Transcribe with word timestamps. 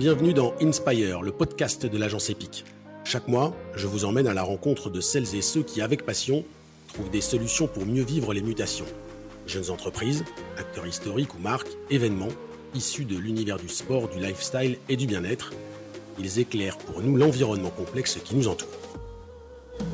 Bienvenue 0.00 0.32
dans 0.32 0.54
Inspire, 0.62 1.20
le 1.20 1.30
podcast 1.30 1.84
de 1.84 1.98
l'agence 1.98 2.30
EPIC. 2.30 2.64
Chaque 3.04 3.28
mois, 3.28 3.54
je 3.76 3.86
vous 3.86 4.06
emmène 4.06 4.28
à 4.28 4.32
la 4.32 4.42
rencontre 4.42 4.88
de 4.88 4.98
celles 4.98 5.34
et 5.34 5.42
ceux 5.42 5.62
qui, 5.62 5.82
avec 5.82 6.06
passion, 6.06 6.42
trouvent 6.88 7.10
des 7.10 7.20
solutions 7.20 7.66
pour 7.66 7.84
mieux 7.84 8.02
vivre 8.02 8.32
les 8.32 8.40
mutations. 8.40 8.86
Jeunes 9.46 9.68
entreprises, 9.68 10.24
acteurs 10.56 10.86
historiques 10.86 11.34
ou 11.34 11.38
marques, 11.38 11.68
événements, 11.90 12.32
issus 12.74 13.04
de 13.04 13.18
l'univers 13.18 13.58
du 13.58 13.68
sport, 13.68 14.08
du 14.08 14.18
lifestyle 14.18 14.78
et 14.88 14.96
du 14.96 15.06
bien-être, 15.06 15.52
ils 16.18 16.38
éclairent 16.38 16.78
pour 16.78 17.02
nous 17.02 17.18
l'environnement 17.18 17.68
complexe 17.68 18.18
qui 18.24 18.36
nous 18.36 18.48
entoure. 18.48 18.70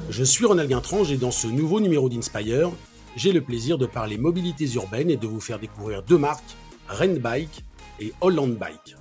Je 0.09 0.23
suis 0.23 0.47
Ronald 0.47 0.71
Guintrange 0.71 1.11
et 1.11 1.17
dans 1.17 1.33
ce 1.33 1.49
nouveau 1.49 1.81
numéro 1.81 2.09
d'Inspire, 2.09 2.71
j'ai 3.17 3.33
le 3.33 3.41
plaisir 3.41 3.77
de 3.77 3.87
parler 3.87 4.19
mobilités 4.19 4.73
urbaines 4.75 5.11
et 5.11 5.17
de 5.17 5.27
vous 5.27 5.41
faire 5.41 5.59
découvrir 5.59 6.05
deux 6.05 6.19
marques, 6.19 6.55
Bike 7.21 7.65
et 7.99 8.13
Holland 8.21 8.57
Bike. 8.57 8.95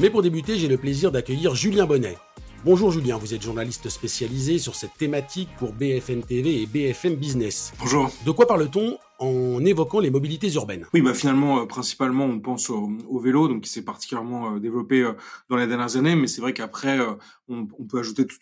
Mais 0.00 0.10
pour 0.10 0.22
débuter, 0.22 0.58
j'ai 0.58 0.66
le 0.66 0.76
plaisir 0.76 1.12
d'accueillir 1.12 1.54
Julien 1.54 1.86
Bonnet. 1.86 2.18
Bonjour 2.64 2.90
Julien, 2.90 3.16
vous 3.16 3.32
êtes 3.32 3.42
journaliste 3.42 3.88
spécialisé 3.88 4.58
sur 4.58 4.74
cette 4.74 4.94
thématique 4.98 5.48
pour 5.56 5.72
BFM 5.72 6.24
TV 6.24 6.62
et 6.62 6.66
BFM 6.66 7.14
Business. 7.14 7.72
Bonjour. 7.78 8.10
De 8.26 8.32
quoi 8.32 8.48
parle-t-on 8.48 8.98
en 9.20 9.64
évoquant 9.64 10.00
les 10.00 10.10
mobilités 10.10 10.52
urbaines? 10.54 10.84
Oui, 10.94 11.00
bah 11.00 11.14
finalement, 11.14 11.60
euh, 11.60 11.66
principalement, 11.66 12.24
on 12.24 12.40
pense 12.40 12.70
au, 12.70 13.20
vélo, 13.20 13.46
donc 13.46 13.62
qui 13.62 13.70
s'est 13.70 13.84
particulièrement 13.84 14.56
euh, 14.56 14.58
développé 14.58 15.02
euh, 15.02 15.12
dans 15.48 15.56
les 15.56 15.68
dernières 15.68 15.96
années, 15.96 16.16
mais 16.16 16.26
c'est 16.26 16.40
vrai 16.40 16.54
qu'après, 16.54 16.98
on, 17.46 17.68
on, 17.78 17.84
peut 17.84 18.00
ajouter 18.00 18.26
tout, 18.26 18.38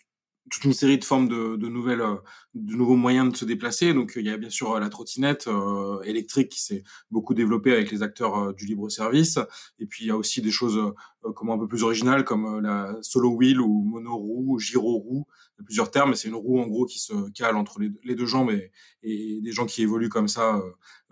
toute 0.49 0.63
une 0.63 0.73
série 0.73 0.97
de 0.97 1.05
formes 1.05 1.27
de, 1.27 1.55
de, 1.55 1.67
nouvelles, 1.67 2.03
de 2.55 2.75
nouveaux 2.75 2.95
moyens 2.95 3.31
de 3.31 3.37
se 3.37 3.45
déplacer. 3.45 3.93
Donc, 3.93 4.13
il 4.15 4.25
y 4.25 4.31
a 4.31 4.37
bien 4.37 4.49
sûr 4.49 4.79
la 4.79 4.89
trottinette 4.89 5.47
électrique 6.03 6.49
qui 6.49 6.61
s'est 6.61 6.83
beaucoup 7.11 7.33
développée 7.33 7.73
avec 7.73 7.91
les 7.91 8.03
acteurs 8.03 8.53
du 8.53 8.65
libre 8.65 8.89
service. 8.89 9.37
Et 9.79 9.85
puis, 9.85 10.05
il 10.05 10.07
y 10.07 10.11
a 10.11 10.17
aussi 10.17 10.41
des 10.41 10.51
choses 10.51 10.93
comme 11.35 11.49
un 11.49 11.57
peu 11.57 11.67
plus 11.67 11.83
originales 11.83 12.23
comme 12.23 12.59
la 12.59 12.95
solo 13.01 13.31
wheel 13.31 13.61
ou 13.61 14.59
gyro 14.59 14.97
roue. 14.97 15.25
Y 15.59 15.61
a 15.61 15.63
plusieurs 15.65 15.91
termes, 15.91 16.15
c'est 16.15 16.27
une 16.27 16.35
roue 16.35 16.59
en 16.59 16.67
gros 16.67 16.85
qui 16.85 16.99
se 16.99 17.29
cale 17.31 17.55
entre 17.55 17.79
les, 17.79 18.15
deux 18.15 18.25
jambes 18.25 18.49
et, 18.49 18.71
et, 19.03 19.39
des 19.41 19.51
gens 19.51 19.67
qui 19.67 19.83
évoluent 19.83 20.09
comme 20.09 20.27
ça 20.27 20.59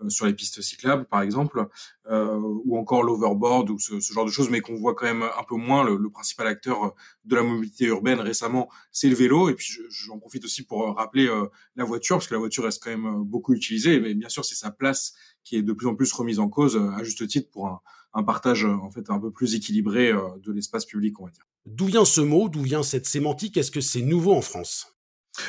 sur 0.08 0.26
les 0.26 0.34
pistes 0.34 0.60
cyclables, 0.62 1.04
par 1.04 1.22
exemple, 1.22 1.66
euh, 2.10 2.38
ou 2.64 2.76
encore 2.76 3.02
l'overboard 3.02 3.70
ou 3.70 3.78
ce, 3.78 4.00
ce, 4.00 4.12
genre 4.12 4.24
de 4.24 4.30
choses, 4.30 4.50
mais 4.50 4.60
qu'on 4.60 4.74
voit 4.74 4.94
quand 4.94 5.06
même 5.06 5.22
un 5.22 5.44
peu 5.44 5.56
moins. 5.56 5.84
Le, 5.84 5.96
le, 5.96 6.10
principal 6.10 6.46
acteur 6.46 6.94
de 7.24 7.36
la 7.36 7.42
mobilité 7.42 7.86
urbaine 7.86 8.20
récemment, 8.20 8.68
c'est 8.90 9.08
le 9.08 9.14
vélo. 9.14 9.48
Et 9.48 9.54
puis 9.54 9.78
j'en 9.90 10.18
profite 10.18 10.44
aussi 10.44 10.64
pour 10.64 10.88
euh, 10.88 10.92
rappeler 10.92 11.26
euh, 11.26 11.46
la 11.76 11.84
voiture, 11.84 12.16
parce 12.16 12.26
que 12.26 12.34
la 12.34 12.40
voiture 12.40 12.64
reste 12.64 12.82
quand 12.82 12.90
même 12.90 13.06
euh, 13.06 13.24
beaucoup 13.24 13.54
utilisée. 13.54 14.00
Mais 14.00 14.14
bien 14.14 14.28
sûr, 14.28 14.44
c'est 14.44 14.54
sa 14.54 14.70
place 14.70 15.14
qui 15.44 15.56
est 15.56 15.62
de 15.62 15.72
plus 15.72 15.86
en 15.86 15.94
plus 15.94 16.12
remise 16.12 16.38
en 16.38 16.48
cause, 16.48 16.76
à 16.76 17.02
juste 17.02 17.26
titre, 17.26 17.50
pour 17.50 17.66
un, 17.66 17.80
un 18.14 18.22
partage 18.22 18.64
en 18.64 18.90
fait 18.90 19.10
un 19.10 19.18
peu 19.18 19.30
plus 19.30 19.54
équilibré 19.54 20.12
de 20.12 20.52
l'espace 20.52 20.84
public, 20.84 21.20
on 21.20 21.24
va 21.24 21.30
dire. 21.30 21.44
D'où 21.66 21.86
vient 21.86 22.04
ce 22.04 22.20
mot? 22.20 22.48
D'où 22.48 22.62
vient 22.62 22.82
cette 22.82 23.06
sémantique? 23.06 23.56
Est-ce 23.56 23.70
que 23.70 23.80
c'est 23.80 24.02
nouveau 24.02 24.34
en 24.34 24.42
France? 24.42 24.92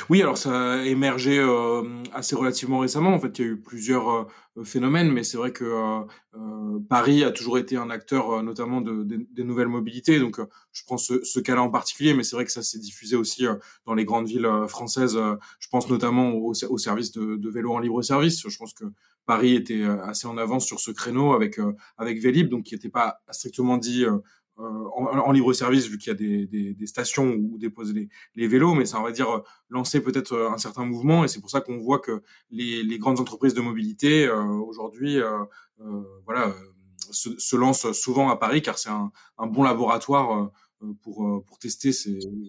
Oui, 0.08 0.22
alors 0.22 0.38
ça 0.38 0.72
a 0.72 0.82
émergé 0.84 1.38
euh, 1.38 1.82
assez 2.14 2.34
relativement 2.34 2.78
récemment. 2.78 3.12
En 3.12 3.18
fait, 3.18 3.38
il 3.38 3.44
y 3.44 3.48
a 3.48 3.50
eu 3.50 3.60
plusieurs 3.60 4.08
euh, 4.56 4.64
phénomènes, 4.64 5.12
mais 5.12 5.24
c'est 5.24 5.36
vrai 5.36 5.52
que 5.52 5.64
euh, 5.64 6.78
Paris 6.88 7.22
a 7.22 7.30
toujours 7.30 7.58
été 7.58 7.76
un 7.76 7.90
acteur, 7.90 8.42
notamment 8.42 8.80
de, 8.80 9.02
des 9.04 9.44
nouvelles 9.44 9.68
mobilités. 9.68 10.18
Donc, 10.18 10.40
je 10.72 10.82
prends 10.86 10.96
ce, 10.96 11.22
ce 11.22 11.38
cas-là 11.38 11.62
en 11.62 11.68
particulier, 11.68 12.14
mais 12.14 12.22
c'est 12.22 12.34
vrai 12.34 12.46
que 12.46 12.52
ça 12.52 12.62
s'est 12.62 12.78
diffusé 12.78 13.14
aussi 13.14 13.44
dans 13.84 13.94
les 13.94 14.06
grandes 14.06 14.26
villes 14.26 14.48
françaises. 14.68 15.18
je 15.58 15.68
pense 15.68 15.88
notamment 15.90 16.30
au, 16.30 16.54
au 16.68 16.78
service 16.78 17.12
de, 17.12 17.36
de, 17.36 17.50
vélo 17.50 17.72
en 17.72 17.78
libre 17.78 18.00
service. 18.02 18.48
Je 18.48 18.56
pense 18.56 18.72
que 18.72 18.84
Paris 19.26 19.54
était 19.54 19.84
assez 19.84 20.26
en 20.26 20.36
avance 20.36 20.66
sur 20.66 20.80
ce 20.80 20.90
créneau 20.90 21.32
avec 21.32 21.58
avec 21.96 22.20
Vélib, 22.20 22.48
donc 22.48 22.64
qui 22.64 22.74
n'était 22.74 22.88
pas 22.88 23.20
strictement 23.30 23.76
dit 23.76 24.04
euh, 24.60 24.62
en, 24.94 25.06
en, 25.06 25.32
libre 25.32 25.52
service 25.52 25.88
vu 25.88 25.98
qu'il 25.98 26.08
y 26.08 26.10
a 26.10 26.14
des, 26.14 26.46
des, 26.46 26.74
des, 26.74 26.86
stations 26.86 27.26
où 27.28 27.58
déposer 27.58 27.92
les, 27.92 28.08
les, 28.36 28.46
vélos, 28.46 28.74
mais 28.74 28.86
ça 28.86 29.00
on 29.00 29.02
va 29.02 29.10
dire 29.10 29.42
lancer 29.68 30.00
peut-être 30.00 30.32
euh, 30.32 30.50
un 30.50 30.58
certain 30.58 30.84
mouvement 30.84 31.24
et 31.24 31.28
c'est 31.28 31.40
pour 31.40 31.50
ça 31.50 31.60
qu'on 31.60 31.78
voit 31.78 31.98
que 31.98 32.22
les, 32.50 32.84
les, 32.84 32.98
grandes 32.98 33.18
entreprises 33.18 33.54
de 33.54 33.60
mobilité 33.60 34.26
euh, 34.26 34.44
aujourd'hui, 34.44 35.18
euh, 35.18 35.44
voilà, 36.24 36.54
se, 37.10 37.36
se, 37.36 37.56
lancent 37.56 37.90
souvent 37.92 38.30
à 38.30 38.36
Paris 38.36 38.62
car 38.62 38.78
c'est 38.78 38.90
un, 38.90 39.10
un, 39.38 39.46
bon 39.48 39.64
laboratoire 39.64 40.52
pour, 41.02 41.44
pour 41.46 41.58
tester 41.58 41.90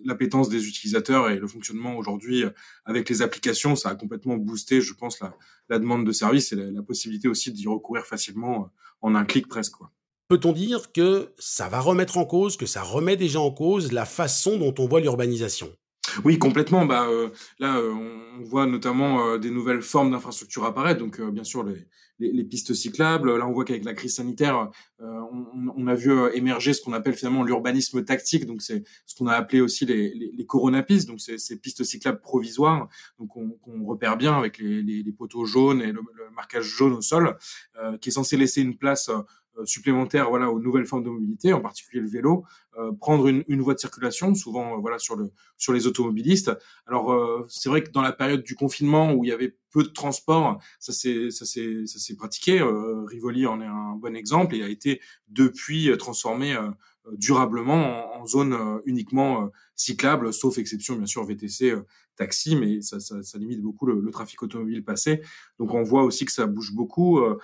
l'appétence 0.03 0.49
des 0.49 0.67
utilisateurs 0.67 1.29
et 1.29 1.37
le 1.37 1.47
fonctionnement 1.47 1.97
aujourd'hui 1.97 2.43
avec 2.85 3.09
les 3.09 3.21
applications. 3.21 3.75
Ça 3.75 3.89
a 3.89 3.95
complètement 3.95 4.37
boosté, 4.37 4.81
je 4.81 4.93
pense, 4.93 5.19
la, 5.19 5.35
la 5.69 5.79
demande 5.79 6.05
de 6.05 6.11
service 6.11 6.51
et 6.51 6.55
la, 6.55 6.71
la 6.71 6.81
possibilité 6.83 7.27
aussi 7.27 7.51
d'y 7.51 7.67
recourir 7.67 8.05
facilement 8.05 8.69
en 9.01 9.15
un 9.15 9.25
clic 9.25 9.47
presque. 9.47 9.73
Quoi. 9.73 9.91
Peut-on 10.27 10.53
dire 10.53 10.91
que 10.91 11.33
ça 11.37 11.69
va 11.69 11.79
remettre 11.79 12.17
en 12.17 12.25
cause, 12.25 12.57
que 12.57 12.65
ça 12.65 12.81
remet 12.81 13.15
déjà 13.15 13.39
en 13.39 13.51
cause 13.51 13.91
la 13.91 14.05
façon 14.05 14.57
dont 14.57 14.73
on 14.79 14.87
voit 14.87 14.99
l'urbanisation? 14.99 15.71
Oui, 16.23 16.39
complètement. 16.39 16.85
Bah, 16.85 17.07
euh, 17.09 17.29
là, 17.59 17.77
euh, 17.77 17.91
on 17.91 18.43
voit 18.43 18.65
notamment 18.65 19.27
euh, 19.27 19.37
des 19.37 19.49
nouvelles 19.49 19.81
formes 19.81 20.11
d'infrastructures 20.11 20.65
apparaître. 20.65 20.99
Donc, 20.99 21.19
bien 21.19 21.43
sûr, 21.43 21.63
les, 21.63 21.87
les, 22.19 22.31
les, 22.31 22.43
pistes 22.43 22.73
cyclables. 22.73 23.37
Là, 23.37 23.47
on 23.47 23.51
voit 23.51 23.65
qu'avec 23.65 23.83
la 23.83 23.93
crise 23.93 24.15
sanitaire, 24.15 24.69
on, 24.99 25.45
on, 25.75 25.87
a 25.87 25.95
vu 25.95 26.11
émerger 26.33 26.73
ce 26.73 26.81
qu'on 26.81 26.93
appelle 26.93 27.15
finalement 27.15 27.43
l'urbanisme 27.43 28.03
tactique. 28.03 28.45
Donc, 28.45 28.61
c'est 28.61 28.83
ce 29.05 29.15
qu'on 29.15 29.27
a 29.27 29.33
appelé 29.33 29.61
aussi 29.61 29.85
les, 29.85 30.13
les, 30.13 30.31
les 30.31 30.45
coronapistes. 30.45 31.07
Donc, 31.07 31.19
c'est 31.19 31.37
ces 31.37 31.59
pistes 31.59 31.83
cyclables 31.83 32.21
provisoires. 32.21 32.87
Donc, 33.19 33.35
on, 33.35 33.57
on 33.67 33.85
repère 33.85 34.17
bien 34.17 34.37
avec 34.37 34.59
les, 34.59 35.03
poteaux 35.17 35.45
jaunes 35.45 35.81
et 35.81 35.91
le, 35.91 36.01
le, 36.13 36.29
marquage 36.35 36.65
jaune 36.65 36.93
au 36.93 37.01
sol, 37.01 37.37
qui 38.01 38.09
est 38.09 38.11
censé 38.11 38.35
laisser 38.35 38.61
une 38.61 38.77
place 38.77 39.09
euh, 39.09 39.21
supplémentaires 39.63 40.29
voilà 40.29 40.51
aux 40.51 40.59
nouvelles 40.59 40.85
formes 40.85 41.03
de 41.03 41.09
mobilité, 41.09 41.53
en 41.53 41.61
particulier 41.61 42.01
le 42.01 42.09
vélo, 42.09 42.43
euh, 42.77 42.91
prendre 42.91 43.27
une, 43.27 43.43
une, 43.47 43.61
voie 43.61 43.73
de 43.73 43.79
circulation, 43.79 44.35
souvent 44.35 44.73
euh, 44.73 44.77
voilà 44.81 44.99
sur 44.99 45.15
le 45.15 45.31
sur 45.57 45.71
les 45.71 45.87
automobilistes. 45.87 46.51
Alors 46.87 47.15
c'est 47.47 47.69
vrai 47.69 47.83
que 47.83 47.91
dans 47.91 48.01
la 48.01 48.11
période 48.11 48.43
du 48.43 48.55
confinement 48.55 49.13
où 49.13 49.23
il 49.23 49.29
y 49.29 49.33
avait 49.33 49.55
peu 49.71 49.83
de 49.83 49.89
transport, 49.89 50.59
ça 50.79 50.91
s'est 50.91 51.31
ça 51.31 51.45
s'est 51.45 51.85
ça 51.85 51.99
s'est 51.99 52.15
pratiqué. 52.15 52.61
Rivoli 53.07 53.45
en 53.45 53.61
est 53.61 53.65
un 53.65 53.95
bon 53.95 54.15
exemple 54.15 54.55
et 54.55 54.63
a 54.63 54.67
été 54.67 55.01
depuis 55.29 55.89
transformé 55.97 56.57
durablement 57.13 58.19
en, 58.19 58.25
zone 58.25 58.81
uniquement 58.85 59.49
cyclable, 59.75 60.33
sauf 60.33 60.57
exception 60.57 60.95
bien 60.95 61.05
sûr 61.05 61.23
VTC, 61.23 61.75
taxi, 62.15 62.55
mais 62.55 62.81
ça, 62.81 62.99
ça, 62.99 63.21
ça 63.23 63.37
limite 63.37 63.61
beaucoup 63.61 63.85
le, 63.85 63.99
le, 63.99 64.11
trafic 64.11 64.41
automobile 64.43 64.83
passé. 64.83 65.21
Donc 65.59 65.73
on 65.73 65.83
voit 65.83 66.03
aussi 66.03 66.25
que 66.25 66.31
ça 66.31 66.45
bouge 66.45 66.73
beaucoup. 66.73 67.19
Euh, 67.19 67.37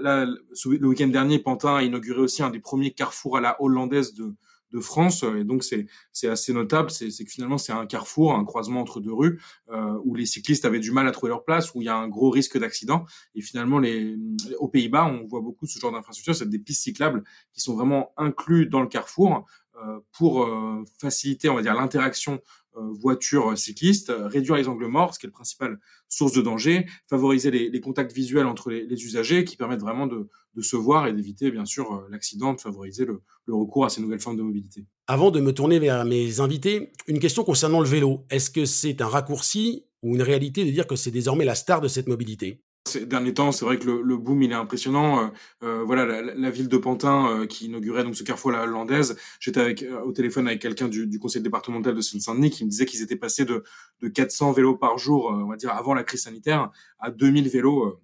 là, 0.00 0.24
le 0.26 0.88
week-end 0.88 1.08
dernier, 1.08 1.38
Pantin 1.38 1.76
a 1.76 1.82
inauguré 1.82 2.20
aussi 2.20 2.42
un 2.42 2.50
des 2.50 2.60
premiers 2.60 2.92
carrefours 2.92 3.36
à 3.36 3.40
la 3.40 3.60
hollandaise 3.60 4.14
de, 4.14 4.34
de 4.72 4.80
France. 4.80 5.22
Et 5.22 5.44
donc, 5.44 5.64
c'est, 5.64 5.86
assez 6.28 6.52
notable. 6.52 6.90
C'est, 6.90 7.08
que 7.08 7.30
finalement, 7.30 7.58
c'est 7.58 7.72
un 7.72 7.86
carrefour, 7.86 8.34
un 8.34 8.44
croisement 8.44 8.80
entre 8.80 9.00
deux 9.00 9.12
rues, 9.12 9.40
euh, 9.70 9.98
où 10.04 10.14
les 10.14 10.26
cyclistes 10.26 10.64
avaient 10.64 10.80
du 10.80 10.92
mal 10.92 11.06
à 11.06 11.12
trouver 11.12 11.30
leur 11.30 11.44
place, 11.44 11.74
où 11.74 11.82
il 11.82 11.86
y 11.86 11.88
a 11.88 11.96
un 11.96 12.08
gros 12.08 12.30
risque 12.30 12.58
d'accident. 12.58 13.04
Et 13.34 13.42
finalement, 13.42 13.78
les, 13.78 14.16
aux 14.58 14.68
Pays-Bas, 14.68 15.06
on 15.06 15.26
voit 15.26 15.40
beaucoup 15.40 15.66
ce 15.66 15.78
genre 15.78 15.92
d'infrastructure. 15.92 16.34
C'est 16.34 16.48
des 16.48 16.58
pistes 16.58 16.82
cyclables 16.82 17.22
qui 17.52 17.60
sont 17.60 17.74
vraiment 17.74 18.12
inclus 18.16 18.66
dans 18.66 18.80
le 18.80 18.88
carrefour 18.88 19.46
euh, 19.84 20.00
pour 20.12 20.44
euh, 20.44 20.84
faciliter, 20.98 21.50
on 21.50 21.54
va 21.54 21.60
dire, 21.60 21.74
l'interaction 21.74 22.34
euh, 22.34 22.38
voitures 22.76 23.56
cyclistes, 23.56 24.12
réduire 24.16 24.56
les 24.56 24.68
angles 24.68 24.86
morts, 24.86 25.14
ce 25.14 25.18
qui 25.18 25.26
est 25.26 25.28
le 25.28 25.32
principal 25.32 25.78
source 26.08 26.32
de 26.32 26.42
danger, 26.42 26.86
favoriser 27.08 27.50
les, 27.50 27.80
contacts 27.80 28.12
visuels 28.12 28.46
entre 28.46 28.70
les, 28.70 29.04
usagers 29.04 29.44
qui 29.44 29.56
permettent 29.56 29.80
vraiment 29.80 30.06
de, 30.06 30.28
se 30.60 30.76
voir 30.76 31.06
et 31.06 31.12
d'éviter 31.12 31.50
bien 31.50 31.64
sûr 31.64 32.06
l'accident, 32.10 32.54
de 32.54 32.60
favoriser 32.60 33.04
le, 33.04 33.20
recours 33.48 33.84
à 33.84 33.88
ces 33.88 34.00
nouvelles 34.00 34.20
formes 34.20 34.36
de 34.36 34.42
mobilité. 34.42 34.86
Avant 35.06 35.30
de 35.30 35.40
me 35.40 35.52
tourner 35.52 35.78
vers 35.78 36.04
mes 36.04 36.40
invités, 36.40 36.92
une 37.06 37.18
question 37.18 37.44
concernant 37.44 37.80
le 37.80 37.88
vélo. 37.88 38.24
Est-ce 38.30 38.50
que 38.50 38.64
c'est 38.64 39.00
un 39.00 39.08
raccourci 39.08 39.84
ou 40.02 40.14
une 40.14 40.22
réalité 40.22 40.64
de 40.64 40.70
dire 40.70 40.86
que 40.86 40.96
c'est 40.96 41.10
désormais 41.10 41.44
la 41.44 41.54
star 41.54 41.80
de 41.80 41.88
cette 41.88 42.08
mobilité? 42.08 42.62
Ces 42.88 43.06
derniers 43.06 43.34
temps, 43.34 43.52
c'est 43.52 43.64
vrai 43.64 43.78
que 43.78 43.86
le, 43.86 44.02
le, 44.02 44.16
boom 44.16 44.42
il 44.42 44.52
est 44.52 44.54
impressionnant. 44.54 45.20
Euh, 45.20 45.28
euh 45.62 45.84
voilà, 45.84 46.04
la, 46.04 46.22
la, 46.22 46.50
ville 46.50 46.68
de 46.68 46.76
Pantin 46.76 47.28
euh, 47.28 47.46
qui 47.46 47.66
inaugurait 47.66 48.04
donc 48.04 48.16
ce 48.16 48.22
carrefour 48.22 48.50
la 48.50 48.62
hollandaise. 48.62 49.16
J'étais 49.40 49.60
avec 49.60 49.82
euh, 49.82 50.00
au 50.02 50.12
téléphone 50.12 50.46
avec 50.46 50.60
quelqu'un 50.60 50.88
du, 50.88 51.06
du, 51.06 51.18
conseil 51.18 51.42
départemental 51.42 51.94
de 51.94 52.00
Seine-Saint-Denis 52.00 52.50
qui 52.50 52.64
me 52.64 52.70
disait 52.70 52.86
qu'ils 52.86 53.02
étaient 53.02 53.16
passés 53.16 53.44
de, 53.44 53.64
de 54.00 54.08
400 54.08 54.52
vélos 54.52 54.76
par 54.76 54.98
jour, 54.98 55.26
on 55.26 55.48
va 55.48 55.56
dire 55.56 55.72
avant 55.72 55.94
la 55.94 56.04
crise 56.04 56.22
sanitaire, 56.22 56.70
à 56.98 57.10
2000 57.10 57.48
vélos 57.48 58.00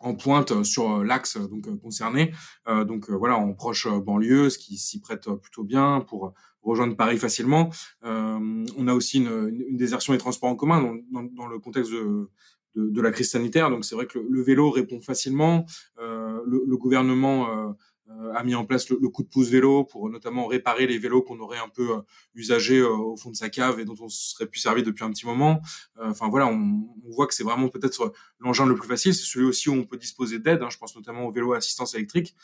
en 0.00 0.14
pointe 0.14 0.64
sur 0.64 1.04
l'axe 1.04 1.36
donc 1.36 1.80
concerné. 1.80 2.32
donc 2.66 3.08
voilà, 3.08 3.36
en 3.36 3.52
proche 3.52 3.86
banlieue, 3.88 4.50
ce 4.50 4.58
qui 4.58 4.76
s'y 4.76 5.00
prête 5.00 5.30
plutôt 5.30 5.62
bien 5.62 6.00
pour 6.00 6.34
rejoindre 6.62 6.96
Paris 6.96 7.18
facilement. 7.18 7.70
on 8.02 8.88
a 8.88 8.94
aussi 8.94 9.18
une, 9.18 9.64
une, 9.68 9.76
désertion 9.76 10.12
des 10.12 10.18
transports 10.18 10.50
en 10.50 10.56
commun 10.56 10.98
dans, 11.12 11.22
dans 11.22 11.46
le 11.46 11.58
contexte 11.60 11.92
de 11.92 12.28
de, 12.74 12.88
de, 12.88 13.00
la 13.00 13.10
crise 13.10 13.30
sanitaire. 13.30 13.70
Donc 13.70 13.84
c'est 13.84 13.94
vrai 13.94 14.06
que 14.06 14.18
le, 14.18 14.26
le, 14.28 14.42
vélo 14.42 14.70
répond 14.70 15.00
facilement. 15.00 15.66
Euh, 15.98 16.40
le, 16.46 16.62
le, 16.66 16.76
gouvernement 16.76 17.76
euh, 18.10 18.32
a 18.34 18.42
mis 18.44 18.54
en 18.54 18.64
place 18.64 18.88
le, 18.88 18.96
coup 19.08 19.22
de 19.22 19.28
pouce 19.28 19.48
vélo 19.48 19.84
pour 19.84 20.10
notamment 20.10 20.46
réparer 20.46 20.86
les 20.86 20.98
vélos 20.98 21.22
qu'on 21.22 21.38
aurait 21.40 21.58
un 21.58 21.68
peu 21.68 21.88
usagés 22.34 22.82
au 22.82 23.16
fond 23.16 23.30
de 23.30 23.36
sa 23.36 23.48
cave 23.48 23.80
et 23.80 23.84
dont 23.84 23.96
on 24.00 24.08
serait 24.08 24.46
pu 24.46 24.58
servir 24.58 24.84
depuis 24.84 25.04
un 25.04 25.10
petit 25.10 25.26
moment. 25.26 25.60
Enfin 26.00 26.28
voilà, 26.28 26.46
on, 26.46 26.88
on 27.06 27.10
voit 27.10 27.26
que 27.26 27.34
c'est 27.34 27.44
vraiment 27.44 27.68
peut-être 27.68 28.12
l'engin 28.40 28.66
le 28.66 28.74
plus 28.74 28.88
facile. 28.88 29.14
C'est 29.14 29.24
celui 29.24 29.46
aussi 29.46 29.68
où 29.70 29.74
on 29.74 29.84
peut 29.84 29.96
disposer 29.96 30.38
d'aide. 30.38 30.62
Hein. 30.62 30.68
je 30.70 30.78
pense 30.78 30.96
notamment 30.96 31.26
au 31.26 31.32
vélo 31.32 31.52
assistance 31.52 31.94
électrique. 31.94 32.34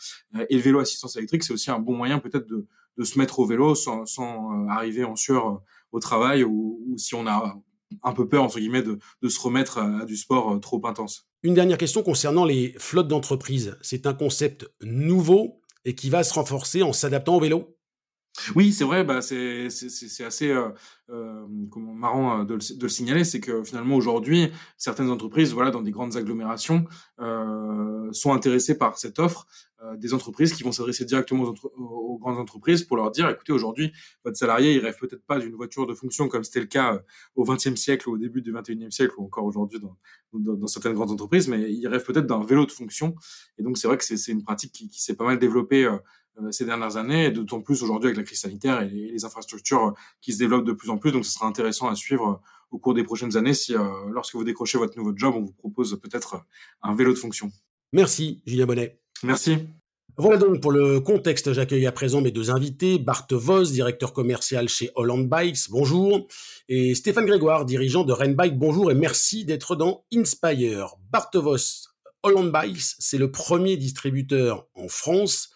et 0.49 0.57
le 0.57 0.63
vélo 0.63 0.79
assistance 0.79 1.17
électrique, 1.17 1.45
c'est 1.45 1.53
aussi 1.53 1.71
un 1.71 1.79
bon 1.79 1.97
moyen 1.97 2.19
peut-être 2.19 2.47
de, 2.47 2.67
de 2.97 3.05
se 3.05 3.19
mettre 3.19 3.39
au 3.39 3.47
vélo 3.47 3.75
sans, 3.75 4.07
sans 4.07 4.67
arriver 4.69 5.05
en 5.05 5.17
sueur 5.17 5.63
au 5.93 6.01
travail 6.01 6.45
ou, 6.45 6.81
ou 6.87 6.99
si 6.99 7.15
on 7.15 7.27
a 7.27 7.59
un 8.03 8.13
peu 8.13 8.29
peur, 8.29 8.43
entre 8.43 8.59
guillemets, 8.59 8.83
de, 8.83 9.29
se 9.29 9.41
remettre 9.41 9.79
à, 9.79 10.05
du 10.05 10.17
sport 10.17 10.53
euh, 10.53 10.59
trop 10.59 10.81
intense. 10.87 11.29
Une 11.43 11.55
dernière 11.55 11.79
question 11.79 12.03
concernant 12.03 12.45
les 12.45 12.75
flottes 12.79 13.09
d'entreprise. 13.09 13.77
C'est 13.81 14.07
un 14.07 14.15
concept 14.15 14.69
nouveau 14.83 15.63
et 15.85 15.95
qui 15.95 16.11
va 16.11 16.25
se 16.25 16.35
renforcer 16.35 16.83
en 16.83 16.93
s'adaptant 16.93 17.37
au 17.37 17.41
vélo? 17.41 17.78
Oui, 18.55 18.73
c'est 18.73 18.85
vrai, 18.85 19.05
bah 19.05 19.21
c'est 19.21 19.69
assez 20.25 20.51
euh, 20.51 20.71
euh, 21.11 21.47
marrant 21.77 22.45
de 22.45 22.55
le, 22.55 22.77
de 22.77 22.83
le 22.83 22.89
signaler, 22.89 23.25
c'est 23.25 23.41
que 23.41 23.63
finalement 23.63 23.97
aujourd'hui, 23.97 24.51
certaines 24.77 25.11
entreprises, 25.11 25.53
voilà, 25.53 25.71
dans 25.71 25.83
des 25.83 25.91
grandes 25.91 26.17
agglomérations, 26.17 26.85
euh, 27.21 28.13
sont 28.13 28.33
intéressées 28.33 28.77
par 28.79 28.99
cette 28.99 29.19
offre 29.19 29.47
euh, 29.85 29.97
des 29.97 30.13
entreprises 30.13 30.55
qui 30.55 30.65
vont 30.65 30.73
s'adresser 30.73 31.05
directement 31.05 31.55
aux, 31.77 32.19
grandes 32.19 32.39
entreprises 32.39 32.83
pour 32.83 32.97
leur 32.97 33.13
dire, 33.13 33.29
écoutez, 33.29 33.53
aujourd'hui, 33.53 33.93
votre 34.25 34.37
salarié, 34.37 34.75
il 34.75 34.81
rêve 34.81 34.97
peut-être 34.99 35.25
pas 35.25 35.39
d'une 35.39 35.55
voiture 35.55 35.87
de 35.87 35.95
fonction 35.95 36.27
comme 36.27 36.43
c'était 36.43 36.59
le 36.59 36.67
cas 36.67 36.95
euh, 36.95 36.99
au 37.37 37.45
XXe 37.45 37.77
siècle 37.77 38.11
au 38.11 38.19
début 38.19 38.43
du 38.43 38.53
XXIe 38.53 38.91
siècle 38.91 39.15
ou 39.19 39.27
encore 39.27 39.45
aujourd'hui 39.45 39.79
dans, 39.79 39.97
dans, 40.33 40.67
certaines 40.67 40.95
grandes 40.95 41.13
entreprises, 41.13 41.47
mais 41.47 41.73
il 41.73 41.87
rêve 41.87 42.03
peut-être 42.03 42.27
d'un 42.27 42.45
vélo 42.45 42.67
de 42.67 42.73
fonction. 42.73 43.15
Et 43.57 43.63
donc, 43.63 43.79
c'est 43.79 43.87
vrai 43.87 43.97
que 43.99 44.05
c'est 44.05 44.33
une 44.33 44.43
pratique 44.43 44.73
qui, 44.73 44.89
qui 44.89 45.01
s'est 45.01 45.15
pas 45.15 45.25
mal 45.25 45.39
développée 45.39 45.85
euh, 45.85 45.97
ces 46.51 46.65
dernières 46.65 46.97
années, 46.97 47.27
et 47.27 47.31
d'autant 47.31 47.61
plus 47.61 47.83
aujourd'hui 47.83 48.09
avec 48.09 48.19
la 48.19 48.25
crise 48.25 48.41
sanitaire 48.41 48.83
et 48.83 48.89
les, 48.89 49.25
infrastructures 49.25 49.95
qui 50.21 50.33
se 50.33 50.39
développent 50.39 50.67
de 50.67 50.73
plus 50.73 50.91
en 50.91 50.99
plus. 50.99 51.13
Donc, 51.13 51.25
ce 51.25 51.33
sera 51.33 51.47
intéressant 51.47 51.89
à 51.89 51.95
suivre 51.95 52.41
au 52.71 52.79
cours 52.79 52.95
des 52.95 53.05
prochaines 53.05 53.37
années 53.37 53.55
si, 53.55 53.75
lorsque 54.11 54.35
vous 54.35 54.45
décrochez 54.45 54.79
votre 54.79 54.97
nouveau 54.97 55.13
job, 55.17 55.35
on 55.37 55.43
vous 55.43 55.53
propose 55.53 55.99
peut-être 56.01 56.45
un 56.83 56.95
vélo 56.95 57.13
de 57.13 57.19
fonction. 57.19 57.51
Merci, 57.93 58.43
Julien 58.47 58.67
Bonnet. 58.67 59.01
Merci. 59.23 59.59
Voilà 60.21 60.37
donc 60.37 60.61
pour 60.61 60.73
le 60.73 60.99
contexte. 60.99 61.53
J'accueille 61.53 61.87
à 61.87 61.93
présent 61.93 62.21
mes 62.21 62.33
deux 62.33 62.51
invités, 62.51 62.99
Bart 62.99 63.29
Vos, 63.31 63.63
directeur 63.63 64.13
commercial 64.13 64.69
chez 64.69 64.91
Holland 64.97 65.29
Bikes, 65.29 65.71
bonjour, 65.71 66.27
et 66.69 66.97
Stéphane 66.97 67.25
Grégoire, 67.25 67.65
dirigeant 67.65 68.03
de 68.03 68.13
Renbike, 68.13 68.59
bonjour 68.59 68.91
et 68.91 68.97
merci 68.97 69.45
d'être 69.45 69.77
dans 69.77 70.05
Inspire. 70.13 70.97
Bart 71.13 71.31
Vos, 71.35 71.57
Holland 72.25 72.51
Bikes, 72.51 72.97
c'est 72.99 73.17
le 73.17 73.31
premier 73.31 73.77
distributeur 73.77 74.67
en 74.75 74.89
France. 74.89 75.51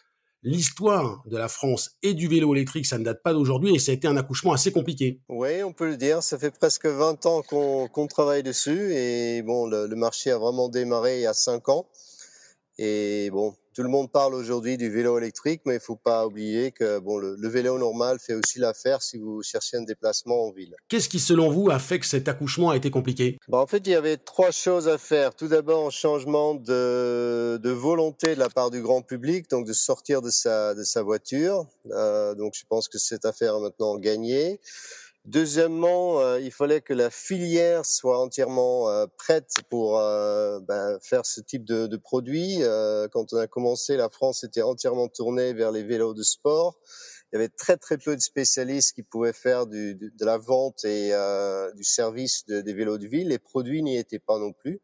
L'histoire 0.45 1.23
de 1.27 1.37
la 1.37 1.47
France 1.47 1.97
et 2.03 2.15
du 2.15 2.27
vélo 2.27 2.53
électrique, 2.53 2.85
ça 2.85 2.99
ne 2.99 3.05
date 3.05 3.23
pas 3.23 3.33
d'aujourd'hui 3.33 3.77
et 3.77 3.79
ça 3.79 3.93
a 3.93 3.95
été 3.95 4.09
un 4.09 4.17
accouchement 4.17 4.53
assez 4.53 4.73
compliqué. 4.73 5.21
Oui, 5.29 5.63
on 5.63 5.73
peut 5.73 5.89
le 5.89 5.97
dire. 5.97 6.21
Ça 6.25 6.37
fait 6.37 6.51
presque 6.51 6.87
20 6.87 7.27
ans 7.27 7.43
qu'on 7.43 8.07
travaille 8.09 8.43
dessus 8.43 8.93
et 8.93 9.43
bon, 9.43 9.67
le, 9.67 9.87
le, 9.87 9.95
marché 9.95 10.33
a 10.33 10.39
vraiment 10.39 10.69
démarré 10.69 11.19
il 11.19 11.23
y 11.23 11.27
a 11.27 11.35
5 11.35 11.69
ans. 11.69 11.87
Et 12.79 13.31
bon, 13.31 13.55
tout 13.75 13.83
le 13.83 13.89
monde 13.89 14.11
parle 14.11 14.35
aujourd'hui 14.35 14.77
du 14.77 14.91
vélo 14.91 15.19
électrique, 15.19 15.63
mais 15.65 15.75
il 15.75 15.81
faut 15.81 15.97
pas 15.97 16.27
oublier 16.27 16.73
que 16.73 16.99
bon, 16.99 17.19
le, 17.19 17.37
le 17.39 17.49
vélo 17.49 17.79
normal 17.79 18.19
fait 18.19 18.35
aussi 18.35 18.59
l'affaire 18.59 19.03
si 19.03 19.19
vous 19.19 19.43
cherchez 19.43 19.77
un 19.77 19.83
déplacement 19.83 20.47
en 20.47 20.53
ville. 20.53 20.75
Qu'est-ce 20.89 21.09
qui, 21.09 21.19
selon 21.19 21.51
vous, 21.51 21.71
a 21.71 21.79
fait 21.79 21.99
que 21.99 22.07
cet 22.07 22.29
accouchement 22.29 22.71
a 22.71 22.77
été 22.77 22.91
compliqué? 22.91 23.39
Bah, 23.49 23.59
En 23.59 23.67
fait, 23.67 23.87
il 23.87 23.91
y 23.91 23.95
avait 23.95 24.17
trois 24.17 24.51
choses 24.51 24.89
à 24.89 24.99
faire. 24.99 25.35
Tout 25.35 25.49
d'abord, 25.49 25.87
un 25.87 25.91
changement 25.91 26.55
de, 26.55 27.59
de, 27.63 27.71
volonté 27.71 28.35
de 28.35 28.41
la 28.41 28.49
part 28.51 28.71
du 28.71 28.83
grand 28.83 29.03
public, 29.03 29.49
donc 29.51 29.67
de 29.67 29.73
sortir 29.73 30.21
de 30.23 30.31
sa, 30.31 30.75
de 30.75 30.83
sa 30.83 31.03
voiture. 31.03 31.67
Euh, 31.93 32.35
donc, 32.35 32.53
je 32.55 32.65
pense 32.69 32.89
que 32.89 32.99
cette 32.99 33.25
affaire 33.25 33.57
est 33.57 33.61
maintenant 33.61 33.97
gagnée. 33.99 34.61
Deuxièmement, 35.25 36.21
euh, 36.21 36.41
il 36.41 36.51
fallait 36.51 36.81
que 36.81 36.93
la 36.93 37.09
filière 37.09 37.87
soit 37.87 38.19
entièrement 38.19 38.91
euh, 38.91 39.07
prête 39.17 39.55
pour 39.71 40.01
euh, 40.01 40.59
ben, 40.59 40.99
faire 41.01 41.25
ce 41.25 41.41
type 41.41 41.65
de, 41.65 41.87
de 41.87 41.97
produit. 41.97 42.59
quand 43.13 43.33
on 43.33 43.37
a 43.37 43.47
commencé, 43.47 43.97
la 43.97 44.09
France 44.09 44.43
était 44.43 44.63
entièrement 44.63 45.07
tournée 45.07 45.53
vers 45.53 45.71
les 45.71 45.85
vélos 45.85 46.15
de 46.15 46.25
sport. 46.25 46.77
Il 47.33 47.37
y 47.37 47.39
avait 47.39 47.49
très 47.49 47.77
très 47.77 47.99
peu 47.99 48.17
de 48.17 48.21
spécialistes 48.21 48.95
qui 48.95 49.05
pouvaient 49.05 49.33
faire 49.33 49.67
du, 49.67 49.95
de 49.95 50.25
la 50.25 50.39
vente 50.39 50.85
et 50.85 51.13
du 51.77 51.85
service 51.85 52.45
de, 52.47 52.61
des 52.61 52.75
vélos 52.75 52.99
de 52.99 53.07
ville. 53.07 53.29
Les 53.29 53.39
produits 53.39 53.83
n'y 53.83 53.97
étaient 53.97 54.19
pas 54.19 54.39
non 54.39 54.53
plus. 54.53 54.81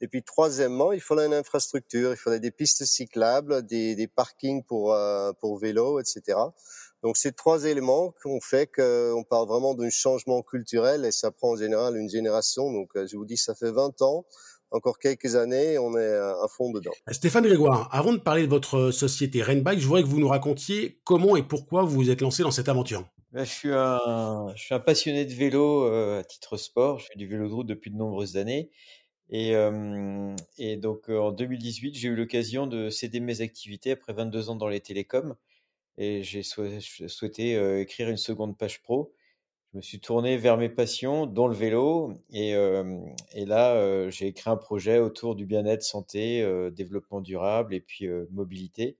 Et 0.00 0.08
puis 0.08 0.22
troisièmement, 0.22 0.92
il 0.92 1.00
fallait 1.00 1.26
une 1.26 1.32
infrastructure, 1.32 2.10
il 2.10 2.18
fallait 2.18 2.40
des 2.40 2.50
pistes 2.50 2.84
cyclables, 2.84 3.64
des, 3.64 3.94
des 3.94 4.08
parkings 4.08 4.62
pour 4.64 4.94
pour 5.40 5.58
vélos, 5.58 6.00
etc. 6.00 6.36
Donc, 7.02 7.16
c'est 7.16 7.36
trois 7.36 7.64
éléments 7.64 8.14
qu'on 8.22 8.40
fait 8.40 8.66
qu'on 8.66 9.24
parle 9.28 9.48
vraiment 9.48 9.74
d'un 9.74 9.90
changement 9.90 10.42
culturel 10.42 11.04
et 11.04 11.12
ça 11.12 11.30
prend 11.30 11.52
en 11.52 11.56
général 11.56 11.96
une 11.96 12.08
génération. 12.08 12.72
Donc, 12.72 12.90
euh, 12.96 13.06
je 13.06 13.16
vous 13.16 13.24
dis, 13.24 13.36
ça 13.36 13.54
fait 13.54 13.70
20 13.70 14.02
ans. 14.02 14.26
Encore 14.72 14.98
quelques 14.98 15.36
années, 15.36 15.78
on 15.78 15.92
est 15.96 16.00
euh, 16.00 16.42
à 16.42 16.48
fond 16.48 16.72
dedans. 16.72 16.90
Stéphane 17.12 17.44
Grégoire, 17.44 17.88
avant 17.92 18.12
de 18.12 18.18
parler 18.18 18.42
de 18.42 18.50
votre 18.50 18.90
société 18.90 19.42
Rainbike, 19.42 19.78
je 19.78 19.86
voudrais 19.86 20.02
que 20.02 20.08
vous 20.08 20.18
nous 20.18 20.28
racontiez 20.28 21.00
comment 21.04 21.36
et 21.36 21.42
pourquoi 21.42 21.82
vous 21.82 21.94
vous 21.94 22.10
êtes 22.10 22.20
lancé 22.20 22.42
dans 22.42 22.50
cette 22.50 22.68
aventure. 22.68 23.06
Ben, 23.30 23.44
je, 23.44 23.50
suis 23.50 23.72
un, 23.72 24.52
je 24.56 24.62
suis 24.62 24.74
un 24.74 24.80
passionné 24.80 25.24
de 25.24 25.32
vélo 25.32 25.84
euh, 25.84 26.20
à 26.20 26.24
titre 26.24 26.56
sport. 26.56 26.98
Je 26.98 27.06
fais 27.06 27.18
du 27.18 27.28
vélo 27.28 27.48
de 27.48 27.52
route 27.52 27.66
depuis 27.66 27.90
de 27.90 27.96
nombreuses 27.96 28.36
années. 28.36 28.70
Et, 29.28 29.54
et 30.56 30.76
donc 30.76 31.08
en 31.08 31.32
2018, 31.32 31.96
j'ai 31.96 32.06
eu 32.06 32.14
l'occasion 32.14 32.68
de 32.68 32.90
céder 32.90 33.18
mes 33.18 33.40
activités 33.40 33.90
après 33.90 34.12
22 34.12 34.50
ans 34.50 34.54
dans 34.54 34.68
les 34.68 34.78
télécoms 34.78 35.34
et 35.98 36.22
j'ai 36.22 36.42
souhaité 36.42 37.80
écrire 37.80 38.08
une 38.08 38.16
seconde 38.16 38.56
page 38.56 38.82
pro. 38.82 39.12
Je 39.72 39.78
me 39.78 39.82
suis 39.82 40.00
tourné 40.00 40.36
vers 40.38 40.56
mes 40.56 40.68
passions, 40.68 41.26
dont 41.26 41.48
le 41.48 41.54
vélo, 41.54 42.14
et, 42.30 42.54
là 43.44 44.10
j'ai 44.10 44.28
écrit 44.28 44.50
un 44.50 44.56
projet 44.56 44.98
autour 44.98 45.34
du 45.36 45.46
bien-être, 45.46 45.82
santé, 45.82 46.46
développement 46.72 47.20
durable 47.20 47.74
et 47.74 47.80
puis 47.80 48.08
mobilité. 48.30 48.96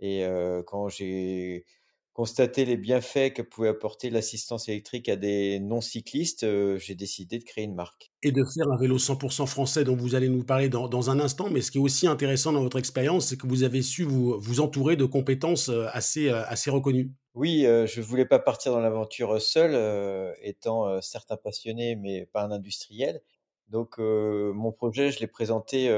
Et 0.00 0.24
quand 0.66 0.88
j'ai 0.88 1.64
constater 2.12 2.66
les 2.66 2.76
bienfaits 2.76 3.32
que 3.34 3.42
pouvait 3.42 3.68
apporter 3.68 4.10
l'assistance 4.10 4.68
électrique 4.68 5.08
à 5.08 5.16
des 5.16 5.58
non-cyclistes, 5.60 6.44
euh, 6.44 6.78
j'ai 6.78 6.94
décidé 6.94 7.38
de 7.38 7.44
créer 7.44 7.64
une 7.64 7.74
marque. 7.74 8.12
Et 8.22 8.32
de 8.32 8.44
faire 8.54 8.70
un 8.70 8.78
vélo 8.78 8.98
100% 8.98 9.46
français 9.46 9.84
dont 9.84 9.96
vous 9.96 10.14
allez 10.14 10.28
nous 10.28 10.44
parler 10.44 10.68
dans, 10.68 10.88
dans, 10.88 11.10
un 11.10 11.18
instant. 11.20 11.48
Mais 11.50 11.62
ce 11.62 11.70
qui 11.70 11.78
est 11.78 11.80
aussi 11.80 12.06
intéressant 12.06 12.52
dans 12.52 12.62
votre 12.62 12.78
expérience, 12.78 13.28
c'est 13.28 13.38
que 13.38 13.46
vous 13.46 13.62
avez 13.62 13.82
su 13.82 14.04
vous, 14.04 14.38
vous 14.38 14.60
entourer 14.60 14.96
de 14.96 15.06
compétences 15.06 15.70
euh, 15.70 15.86
assez, 15.92 16.28
euh, 16.28 16.44
assez 16.46 16.70
reconnues. 16.70 17.10
Oui, 17.34 17.62
je 17.62 18.00
ne 18.00 18.04
voulais 18.04 18.26
pas 18.26 18.38
partir 18.38 18.72
dans 18.72 18.80
l'aventure 18.80 19.40
seul, 19.40 20.34
étant 20.42 21.00
certes 21.00 21.32
un 21.32 21.38
passionné, 21.38 21.96
mais 21.96 22.26
pas 22.26 22.42
un 22.42 22.50
industriel. 22.50 23.22
Donc 23.70 23.96
mon 23.96 24.70
projet, 24.70 25.10
je 25.10 25.20
l'ai 25.20 25.26
présenté 25.26 25.88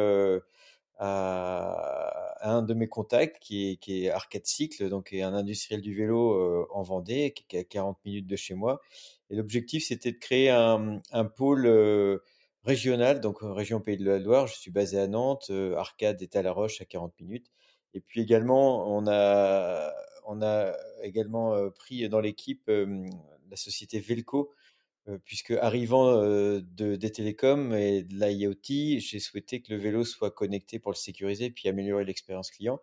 à, 1.04 2.49
un 2.49 2.62
de 2.62 2.75
mes 2.75 2.88
contacts 2.88 3.38
qui 3.40 3.78
est, 3.87 4.11
Arcade 4.11 4.46
Cycle, 4.46 4.88
donc 4.88 5.12
un 5.12 5.34
industriel 5.34 5.80
du 5.80 5.94
vélo 5.94 6.32
euh, 6.32 6.66
en 6.70 6.82
Vendée, 6.82 7.32
qui 7.32 7.56
est 7.56 7.61
à 7.61 7.64
40 7.64 7.99
minutes 8.04 8.26
de 8.26 8.37
chez 8.37 8.54
moi. 8.54 8.80
Et 9.30 9.37
l'objectif, 9.37 9.87
c'était 9.87 10.12
de 10.12 10.18
créer 10.18 10.50
un, 10.50 11.00
un 11.12 11.25
pôle 11.25 11.66
euh, 11.66 12.18
régional, 12.62 13.20
donc 13.20 13.42
euh, 13.42 13.52
région 13.52 13.80
Pays 13.80 13.96
de 13.96 14.04
la 14.04 14.18
Loire. 14.18 14.46
Je 14.46 14.54
suis 14.54 14.70
basé 14.70 14.99
à 14.99 15.06
Nantes, 15.06 15.50
Arcade 15.76 16.23
est 16.23 16.37
à 16.37 16.42
La 16.42 16.52
Roche 16.52 16.80
à 16.80 16.84
40 16.84 17.18
minutes. 17.20 17.50
Et 17.94 18.00
puis 18.00 18.20
également, 18.20 18.88
on 18.94 19.06
a, 19.06 19.92
on 20.26 20.42
a 20.42 20.73
également 21.02 21.70
pris 21.70 22.08
dans 22.08 22.20
l'équipe 22.20 22.68
la 22.68 23.56
société 23.56 24.00
Velco, 24.00 24.52
puisque 25.25 25.50
arrivant 25.50 26.16
de, 26.16 26.62
des 26.96 27.11
télécoms 27.11 27.75
et 27.75 28.02
de 28.02 28.14
l'IoT, 28.14 29.00
j'ai 29.00 29.20
souhaité 29.20 29.61
que 29.61 29.73
le 29.73 29.78
vélo 29.78 30.04
soit 30.04 30.30
connecté 30.30 30.78
pour 30.78 30.92
le 30.92 30.96
sécuriser 30.96 31.50
puis 31.50 31.68
améliorer 31.68 32.04
l'expérience 32.04 32.50
client. 32.50 32.80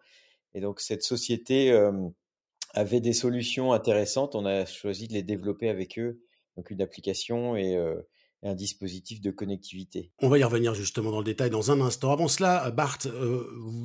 Et 0.53 0.61
donc 0.61 0.79
cette 0.81 1.03
société 1.03 1.71
avait 2.73 2.99
des 3.01 3.13
solutions 3.13 3.73
intéressantes. 3.73 4.35
On 4.35 4.45
a 4.45 4.65
choisi 4.65 5.07
de 5.07 5.13
les 5.13 5.23
développer 5.23 5.69
avec 5.69 5.97
eux, 5.97 6.21
donc 6.57 6.69
une 6.69 6.81
application 6.81 7.55
et, 7.55 7.77
un 8.43 8.55
dispositif 8.55 9.21
de 9.21 9.29
connectivité. 9.29 10.11
On 10.19 10.27
va 10.27 10.39
y 10.39 10.43
revenir 10.43 10.73
justement 10.73 11.11
dans 11.11 11.19
le 11.19 11.23
détail 11.23 11.51
dans 11.51 11.69
un 11.69 11.79
instant. 11.79 12.11
Avant 12.11 12.27
cela, 12.27 12.71
Bart, 12.71 12.97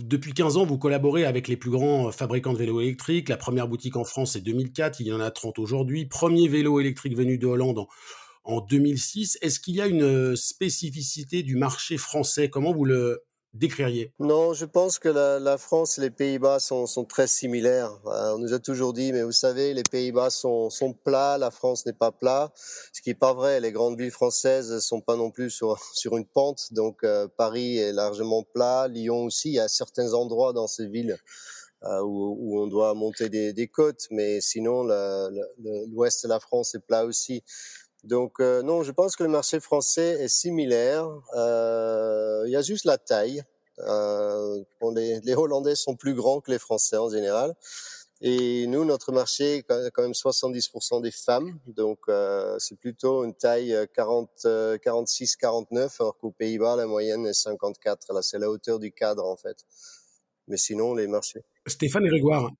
depuis 0.03 0.33
15 0.33 0.57
ans, 0.57 0.65
vous 0.65 0.79
collaborez 0.79 1.27
avec 1.27 1.47
les 1.47 1.59
plus 1.59 1.71
grands 1.71 2.11
fabricants 2.11 2.55
de 2.55 2.59
vélos 2.59 2.81
électriques. 2.81 3.29
La 3.29 3.37
première 3.37 3.69
boutique 3.69 3.97
en 3.97 4.05
France, 4.05 4.33
c'est 4.33 4.41
2004, 4.41 5.01
il 5.01 5.09
y 5.09 5.13
en 5.13 5.21
a 5.21 5.31
30 5.31 5.59
aujourd'hui. 5.59 6.07
Premier 6.07 6.49
vélo 6.49 6.81
électrique 6.81 7.15
venu 7.17 7.37
de 7.37 7.47
Hollande 7.47 7.87
en 8.47 8.57
en 8.57 8.61
2006. 8.61 9.39
Est-ce 9.43 9.61
qu'il 9.61 9.77
y 9.77 9.81
a 9.81 9.87
une 9.87 10.03
euh, 10.03 10.37
spécificité 10.37 11.43
du 11.43 11.57
marché 11.57 11.99
français? 11.99 12.49
Comment 12.49 12.73
vous 12.73 12.85
le 12.85 13.23
décririez? 13.53 14.13
Non, 14.19 14.53
je 14.53 14.65
pense 14.65 14.99
que 14.99 15.09
la, 15.09 15.59
France 15.59 15.99
et 15.99 16.03
les 16.03 16.11
Pays-Bas 16.11 16.59
sont, 16.59 16.87
très 17.09 17.27
similaires. 17.27 17.93
Euh, 18.07 18.35
on 18.35 18.39
nous 18.39 18.55
a 18.55 18.59
toujours 18.59 18.93
dit, 18.93 19.13
mais 19.13 19.23
vous 19.23 19.33
savez, 19.33 19.75
les 19.75 19.83
Pays-Bas 19.83 20.31
sont, 20.31 20.71
plats, 21.05 21.39
la 21.39 21.51
France 21.51 21.87
n'est 21.87 21.93
pas 21.93 22.13
plat. 22.13 22.53
Ce 22.93 23.03
qui 23.03 23.11
n'est 23.11 23.15
pas 23.15 23.35
vrai. 23.35 23.61
Les 23.61 23.73
grandes 23.73 23.99
villes 23.99 24.11
françaises 24.11 24.79
sont 24.81 25.01
pas 25.01 25.17
non 25.17 25.31
plus 25.31 25.51
sur, 25.51 25.79
sur 25.95 26.17
une 26.17 26.27
pente. 26.27 26.73
Donc 26.73 27.05
euh, 27.05 27.29
Paris 27.37 27.79
est 27.79 27.93
largement 27.93 28.43
plat, 28.43 28.89
Lyon 28.89 29.25
aussi. 29.25 29.51
Il 29.51 29.55
y 29.55 29.61
a 29.61 29.69
certains 29.69 30.15
endroits 30.15 30.53
dans 30.53 30.67
ces 30.67 30.87
villes 30.87 31.19
où, 32.03 32.61
on 32.61 32.67
doit 32.67 32.95
monter 32.95 33.29
des, 33.29 33.69
côtes, 33.69 34.09
mais 34.11 34.41
sinon 34.41 34.83
l'ouest 34.83 36.25
de 36.25 36.29
la 36.29 36.41
France 36.41 36.75
est 36.75 36.85
plat 36.85 37.05
aussi. 37.05 37.45
Donc 38.07 38.41
non, 38.41 38.83
je 38.83 38.93
pense 38.93 39.17
que 39.17 39.25
le 39.25 39.29
marché 39.29 39.61
français 39.61 40.23
est 40.23 40.29
similaire. 40.29 41.07
il 41.35 42.51
y 42.51 42.57
a 42.57 42.63
juste 42.63 42.85
la 42.85 42.99
taille. 42.99 43.43
les, 43.79 45.21
les 45.21 45.35
Hollandais 45.35 45.75
sont 45.75 45.97
plus 45.97 46.15
grands 46.15 46.41
que 46.41 46.51
les 46.51 46.59
Français 46.59 46.97
en 46.97 47.11
général. 47.11 47.55
Et 48.23 48.67
nous, 48.67 48.87
notre 48.87 49.13
marché 49.13 49.57
est 49.57 49.63
quand 49.63 50.03
même 50.03 50.13
70% 50.13 51.03
des 51.03 51.11
femmes, 51.11 51.59
donc 51.67 51.99
euh, 52.09 52.57
c'est 52.59 52.79
plutôt 52.79 53.25
une 53.25 53.35
taille 53.35 53.77
40, 53.95 54.47
46, 54.83 55.37
49, 55.37 56.01
alors 56.01 56.17
qu'aux 56.17 56.31
Pays-Bas, 56.31 56.77
la 56.77 56.87
moyenne 56.87 57.27
est 57.27 57.35
54. 57.35 58.15
Là, 58.15 58.23
c'est 58.23 58.39
la 58.39 58.49
hauteur 58.49 58.79
du 58.79 58.91
cadre, 58.91 59.27
en 59.27 59.37
fait. 59.37 59.59
Mais 60.49 60.57
sinon, 60.57 60.95
les 60.95 61.09
marchés. 61.09 61.45
Stéphane 61.67 62.07
Grégoire, 62.07 62.47
euh, 62.47 62.51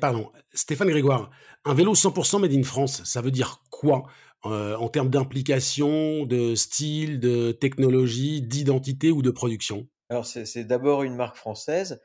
pardon, 0.00 0.30
Stéphane 0.52 0.88
Grégoire, 0.88 1.30
un 1.64 1.74
vélo 1.74 1.94
100% 1.94 2.40
made 2.40 2.52
in 2.52 2.62
France, 2.62 3.02
ça 3.04 3.20
veut 3.20 3.30
dire 3.30 3.62
quoi 3.70 4.06
euh, 4.46 4.76
en 4.76 4.88
termes 4.88 5.10
d'implication, 5.10 6.24
de 6.24 6.54
style, 6.54 7.20
de 7.20 7.52
technologie, 7.52 8.40
d'identité 8.42 9.10
ou 9.10 9.22
de 9.22 9.30
production? 9.30 9.86
Alors, 10.10 10.26
c'est 10.26 10.64
d'abord 10.64 11.02
une 11.02 11.16
marque 11.16 11.36
française. 11.36 12.00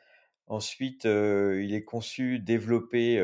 Ensuite, 0.47 1.05
il 1.05 1.73
est 1.73 1.85
conçu, 1.85 2.39
développé 2.39 3.17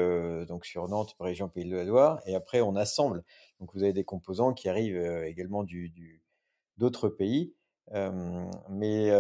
donc 0.48 0.66
sur 0.66 0.88
Nantes, 0.88 1.16
région 1.20 1.50
Pays 1.50 1.66
de 1.66 1.76
la 1.76 1.84
Loire, 1.84 2.22
et 2.26 2.34
après 2.34 2.62
on 2.62 2.78
assemble. 2.78 3.24
Donc 3.60 3.72
vous 3.74 3.84
avez 3.84 3.92
des 3.92 4.06
composants 4.06 4.54
qui 4.54 4.70
arrivent 4.70 5.24
également 5.26 5.66
d'autres 6.78 7.10
pays, 7.10 7.54
mais, 7.92 9.12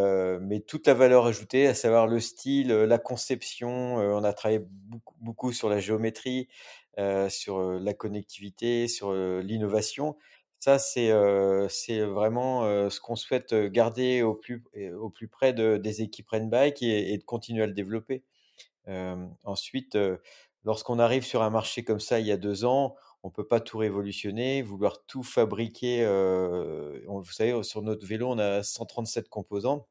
mais 0.41 0.59
toute 0.61 0.87
la 0.87 0.93
valeur 0.93 1.25
ajoutée, 1.25 1.67
à 1.67 1.73
savoir 1.73 2.07
le 2.07 2.19
style, 2.19 2.69
la 2.69 2.97
conception. 2.97 3.95
on 3.95 4.23
a 4.23 4.33
travaillé 4.33 4.65
beaucoup, 5.21 5.51
sur 5.53 5.69
la 5.69 5.79
géométrie, 5.79 6.47
sur 7.29 7.61
la 7.61 7.93
connectivité, 7.93 8.87
sur 8.87 9.13
l'innovation. 9.13 10.17
Ça, 10.59 10.77
c'est 10.77 11.11
c'est 11.69 12.01
vraiment 12.01 12.89
ce 12.89 12.99
qu'on 12.99 13.15
souhaite 13.15 13.53
garder 13.53 14.21
au 14.21 14.35
plus, 14.35 14.63
au 14.99 15.09
plus 15.09 15.27
près 15.27 15.53
de, 15.53 15.77
des 15.77 16.01
équipes 16.01 16.29
Renbike 16.29 16.81
et, 16.83 17.13
et 17.13 17.17
de 17.17 17.23
continuer 17.23 17.63
à 17.63 17.67
le 17.67 17.73
développer. 17.73 18.23
ensuite, 19.43 19.97
lorsqu'on 20.63 20.99
arrive 20.99 21.23
sur 21.23 21.41
un 21.41 21.49
marché 21.49 21.83
comme 21.83 21.99
ça 21.99 22.19
il 22.19 22.27
y 22.27 22.31
a 22.31 22.37
deux 22.37 22.65
ans, 22.65 22.95
on 23.23 23.29
peut 23.31 23.47
pas 23.47 23.59
tout 23.59 23.77
révolutionner, 23.77 24.61
vouloir 24.61 25.05
tout 25.05 25.23
fabriquer. 25.23 26.05
vous 26.05 27.23
savez, 27.31 27.63
sur 27.63 27.81
notre 27.81 28.05
vélo, 28.05 28.29
on 28.29 28.39
a 28.39 28.63
137 28.63 29.29
composants 29.29 29.87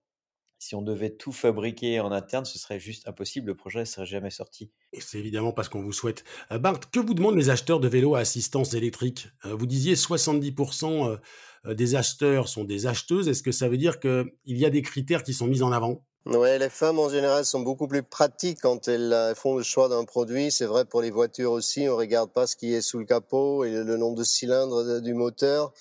si 0.58 0.74
on 0.74 0.82
devait 0.82 1.10
tout 1.10 1.32
fabriquer 1.32 2.00
en 2.00 2.10
interne, 2.10 2.44
ce 2.44 2.58
serait 2.58 2.80
juste 2.80 3.06
impossible, 3.06 3.48
le 3.48 3.54
projet 3.54 3.80
ne 3.80 3.84
serait 3.84 4.06
jamais 4.06 4.30
sorti. 4.30 4.72
C'est 4.98 5.18
évidemment 5.18 5.52
parce 5.52 5.68
qu'on 5.68 5.82
vous 5.82 5.92
souhaite. 5.92 6.24
Euh, 6.50 6.58
Bart, 6.58 6.80
que 6.90 7.00
vous 7.00 7.14
demandent 7.14 7.36
les 7.36 7.50
acheteurs 7.50 7.80
de 7.80 7.88
vélos 7.88 8.16
à 8.16 8.20
assistance 8.20 8.74
électrique? 8.74 9.28
Euh, 9.46 9.54
Vous 9.54 9.66
disiez 9.66 9.94
70% 9.94 11.18
euh, 11.66 11.74
des 11.74 11.94
acheteurs 11.94 12.48
sont 12.48 12.64
des 12.64 12.86
acheteuses. 12.86 13.28
Est-ce 13.28 13.42
que 13.42 13.52
ça 13.52 13.68
veut 13.68 13.76
dire 13.76 14.00
qu'il 14.00 14.30
y 14.46 14.64
a 14.64 14.70
des 14.70 14.82
critères 14.82 15.22
qui 15.22 15.32
sont 15.32 15.46
mis 15.46 15.62
en 15.62 15.72
avant? 15.72 16.04
Oui, 16.26 16.58
les 16.58 16.68
femmes 16.68 16.98
en 16.98 17.08
général 17.08 17.44
sont 17.44 17.60
beaucoup 17.60 17.88
plus 17.88 18.02
pratiques 18.02 18.58
quand 18.60 18.88
elles 18.88 19.34
font 19.34 19.56
le 19.56 19.62
choix 19.62 19.88
d'un 19.88 20.04
produit. 20.04 20.50
C'est 20.50 20.66
vrai 20.66 20.84
pour 20.84 21.00
les 21.00 21.10
voitures 21.10 21.52
aussi, 21.52 21.88
on 21.88 21.96
regarde 21.96 22.30
pas 22.30 22.46
ce 22.46 22.56
qui 22.56 22.74
est 22.74 22.82
sous 22.82 22.98
le 22.98 23.06
capot 23.06 23.64
et 23.64 23.70
le 23.70 23.96
nombre 23.96 24.16
de 24.16 24.24
cylindres 24.24 25.00
du 25.00 25.14
moteur. 25.14 25.72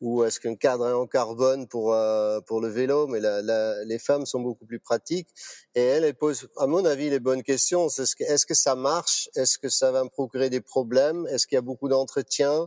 Ou 0.00 0.22
est-ce 0.22 0.38
qu'un 0.38 0.54
cadre 0.54 0.88
est 0.88 0.92
en 0.92 1.08
carbone 1.08 1.66
pour 1.66 1.92
euh, 1.92 2.40
pour 2.42 2.60
le 2.60 2.68
vélo. 2.68 3.08
Mais 3.08 3.20
les 3.84 3.98
femmes 3.98 4.26
sont 4.26 4.40
beaucoup 4.40 4.64
plus 4.64 4.78
pratiques. 4.78 5.28
Et 5.74 5.82
elles, 5.82 6.04
elles 6.04 6.14
posent 6.14 6.48
à 6.56 6.68
mon 6.68 6.84
avis 6.84 7.10
les 7.10 7.18
bonnes 7.18 7.42
questions. 7.42 7.88
Est-ce 7.88 8.14
que 8.14 8.46
que 8.46 8.54
ça 8.54 8.76
marche? 8.76 9.28
Est-ce 9.34 9.58
que 9.58 9.68
ça 9.68 9.90
va 9.90 10.04
me 10.04 10.08
procurer 10.08 10.50
des 10.50 10.60
problèmes? 10.60 11.26
Est-ce 11.26 11.48
qu'il 11.48 11.56
y 11.56 11.58
a 11.58 11.62
beaucoup 11.62 11.88
d'entretien 11.88 12.52
euh, 12.52 12.66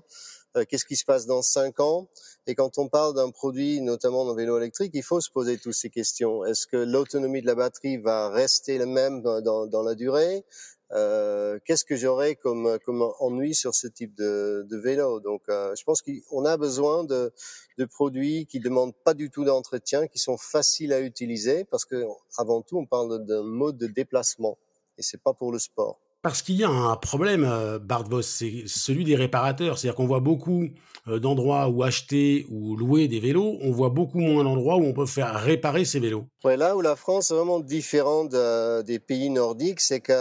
qu'est-ce 0.67 0.85
qui 0.85 0.95
se 0.95 1.05
passe 1.05 1.25
dans 1.25 1.41
cinq 1.41 1.79
ans? 1.79 2.07
Et 2.47 2.55
quand 2.55 2.77
on 2.77 2.87
parle 2.87 3.15
d'un 3.15 3.29
produit 3.29 3.81
notamment 3.81 4.25
dans 4.25 4.35
vélo 4.35 4.57
électrique 4.57 4.91
il 4.93 5.03
faut 5.03 5.21
se 5.21 5.29
poser 5.29 5.57
toutes 5.57 5.73
ces 5.73 5.89
questions 5.89 6.43
est-ce 6.45 6.67
que 6.67 6.77
l'autonomie 6.77 7.41
de 7.41 7.47
la 7.47 7.55
batterie 7.55 7.97
va 7.97 8.29
rester 8.29 8.77
la 8.77 8.85
même 8.85 9.21
dans, 9.21 9.65
dans, 9.67 9.83
la 9.83 9.95
durée? 9.95 10.43
Euh, 10.91 11.57
qu'est-ce 11.63 11.85
que 11.85 11.95
j'aurais 11.95 12.35
comme, 12.35 12.77
comme 12.85 13.01
ennui 13.19 13.55
sur 13.55 13.73
ce 13.73 13.87
type 13.87 14.13
de, 14.15 14.65
de 14.69 14.77
vélo? 14.77 15.21
Donc, 15.21 15.43
euh, 15.47 15.73
je 15.75 15.83
pense 15.83 16.01
qu'on 16.01 16.43
a 16.43 16.57
besoin 16.57 17.05
de, 17.05 17.31
de 17.77 17.85
produits 17.85 18.45
qui 18.45 18.59
demandent 18.59 18.95
pas 19.05 19.13
du 19.13 19.29
tout 19.29 19.45
d'entretien, 19.45 20.07
qui 20.07 20.19
sont 20.19 20.37
faciles 20.37 20.91
à 20.91 20.99
utiliser, 20.99 21.63
parce 21.63 21.85
que 21.85 22.03
avant 22.37 22.61
tout, 22.61 22.77
on 22.77 22.85
parle 22.85 23.25
d'un 23.25 23.43
mode 23.43 23.77
de 23.77 23.87
déplacement 23.87 24.57
et 24.97 25.01
c'est 25.01 25.21
pas 25.21 25.33
pour 25.33 25.51
le 25.53 25.59
sport. 25.59 25.99
Parce 26.23 26.43
qu'il 26.43 26.55
y 26.55 26.63
a 26.63 26.69
un 26.69 26.95
problème, 26.97 27.43
euh, 27.43 27.79
Bart 27.79 28.07
Voss, 28.07 28.27
c'est 28.27 28.63
celui 28.67 29.03
des 29.05 29.15
réparateurs. 29.15 29.79
C'est-à-dire 29.79 29.95
qu'on 29.95 30.05
voit 30.05 30.19
beaucoup 30.19 30.67
euh, 31.07 31.17
d'endroits 31.17 31.67
où 31.67 31.81
acheter 31.81 32.45
ou 32.51 32.75
louer 32.75 33.07
des 33.07 33.19
vélos, 33.19 33.57
on 33.61 33.71
voit 33.71 33.89
beaucoup 33.89 34.19
moins 34.19 34.43
d'endroits 34.43 34.75
où 34.75 34.83
on 34.83 34.93
peut 34.93 35.07
faire 35.07 35.33
réparer 35.33 35.83
ces 35.83 35.99
vélos. 35.99 36.25
Ouais, 36.43 36.57
là 36.57 36.75
où 36.75 36.81
la 36.81 36.95
France 36.95 37.31
est 37.31 37.33
vraiment 37.33 37.59
différente 37.59 38.29
des 38.29 38.99
pays 38.99 39.31
nordiques, 39.31 39.81
c'est 39.81 39.99
qu'on 39.99 40.13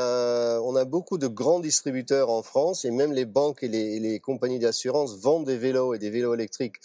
a 0.74 0.84
beaucoup 0.86 1.18
de 1.18 1.26
grands 1.26 1.60
distributeurs 1.60 2.30
en 2.30 2.42
France 2.42 2.86
et 2.86 2.90
même 2.90 3.12
les 3.12 3.26
banques 3.26 3.62
et 3.62 3.68
les, 3.68 4.20
compagnies 4.20 4.58
d'assurance 4.58 5.20
vendent 5.20 5.44
des 5.46 5.58
vélos 5.58 5.92
et 5.92 5.98
des 5.98 6.08
vélos 6.08 6.32
électriques. 6.32 6.76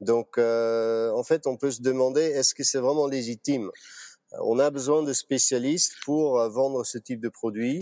Donc, 0.00 0.38
euh, 0.38 1.10
en 1.12 1.22
fait, 1.24 1.46
on 1.46 1.58
peut 1.58 1.70
se 1.70 1.82
demander 1.82 2.22
est-ce 2.22 2.54
que 2.54 2.64
c'est 2.64 2.78
vraiment 2.78 3.06
légitime? 3.06 3.70
On 4.40 4.58
a 4.58 4.70
besoin 4.70 5.02
de 5.02 5.12
spécialistes 5.12 5.92
pour 6.06 6.38
vendre 6.48 6.86
ce 6.86 6.96
type 6.96 7.20
de 7.20 7.28
produits. 7.28 7.78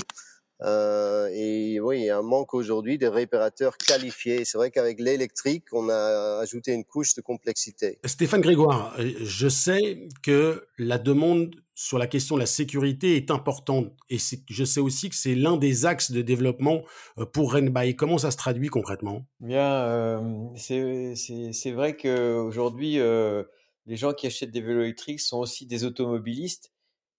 Euh, 0.62 1.28
et 1.32 1.80
oui, 1.80 2.00
il 2.00 2.04
y 2.04 2.10
a 2.10 2.18
un 2.18 2.22
manque 2.22 2.54
aujourd'hui 2.54 2.98
de 2.98 3.06
réparateurs 3.06 3.76
qualifiés. 3.76 4.44
C'est 4.44 4.58
vrai 4.58 4.70
qu'avec 4.70 5.00
l'électrique, 5.00 5.64
on 5.72 5.88
a 5.88 6.38
ajouté 6.40 6.72
une 6.72 6.84
couche 6.84 7.14
de 7.14 7.20
complexité. 7.20 7.98
Stéphane 8.04 8.40
Grégoire, 8.40 8.94
je 8.98 9.48
sais 9.48 10.08
que 10.22 10.66
la 10.78 10.98
demande 10.98 11.54
sur 11.80 11.96
la 11.96 12.06
question 12.06 12.34
de 12.34 12.40
la 12.40 12.46
sécurité 12.46 13.16
est 13.16 13.30
importante 13.30 13.90
et 14.10 14.18
je 14.18 14.64
sais 14.64 14.80
aussi 14.80 15.08
que 15.08 15.14
c'est 15.14 15.34
l'un 15.34 15.56
des 15.56 15.86
axes 15.86 16.12
de 16.12 16.20
développement 16.20 16.82
euh, 17.16 17.24
pour 17.24 17.54
Renby. 17.54 17.96
Comment 17.96 18.18
ça 18.18 18.30
se 18.30 18.36
traduit 18.36 18.68
concrètement? 18.68 19.24
Bien, 19.40 19.86
euh, 19.86 20.48
c'est 20.56 21.72
vrai 21.72 21.96
qu'aujourd'hui, 21.96 22.98
euh, 22.98 23.44
les 23.86 23.96
gens 23.96 24.12
qui 24.12 24.26
achètent 24.26 24.50
des 24.50 24.60
vélos 24.60 24.82
électriques 24.82 25.20
sont 25.20 25.38
aussi 25.38 25.64
des 25.64 25.84
automobilistes 25.84 26.70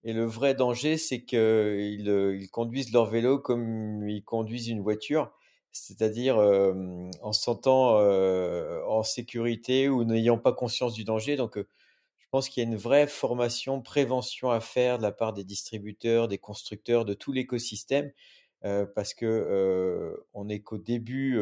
et 0.03 0.13
le 0.13 0.25
vrai 0.25 0.55
danger, 0.55 0.97
c'est 0.97 1.23
qu'ils 1.23 2.09
euh, 2.09 2.35
ils 2.35 2.49
conduisent 2.49 2.91
leur 2.91 3.05
vélo 3.05 3.37
comme 3.39 4.07
ils 4.09 4.23
conduisent 4.23 4.67
une 4.67 4.81
voiture, 4.81 5.31
c'est-à-dire 5.71 6.37
euh, 6.37 6.73
en 7.21 7.33
se 7.33 7.41
sentant 7.43 7.97
euh, 7.99 8.81
en 8.87 9.03
sécurité 9.03 9.89
ou 9.89 10.03
n'ayant 10.03 10.39
pas 10.39 10.53
conscience 10.53 10.93
du 10.93 11.03
danger. 11.03 11.35
Donc, 11.35 11.57
je 11.57 12.27
pense 12.31 12.49
qu'il 12.49 12.63
y 12.63 12.65
a 12.65 12.69
une 12.69 12.77
vraie 12.77 13.07
formation, 13.07 13.81
prévention 13.81 14.49
à 14.49 14.59
faire 14.59 14.97
de 14.97 15.03
la 15.03 15.11
part 15.11 15.33
des 15.33 15.43
distributeurs, 15.43 16.27
des 16.27 16.39
constructeurs, 16.39 17.05
de 17.05 17.13
tout 17.13 17.31
l'écosystème, 17.31 18.11
parce 18.95 19.13
que 19.13 20.15
on 20.33 20.45
n'est 20.45 20.61
qu'au 20.61 20.77
début 20.77 21.37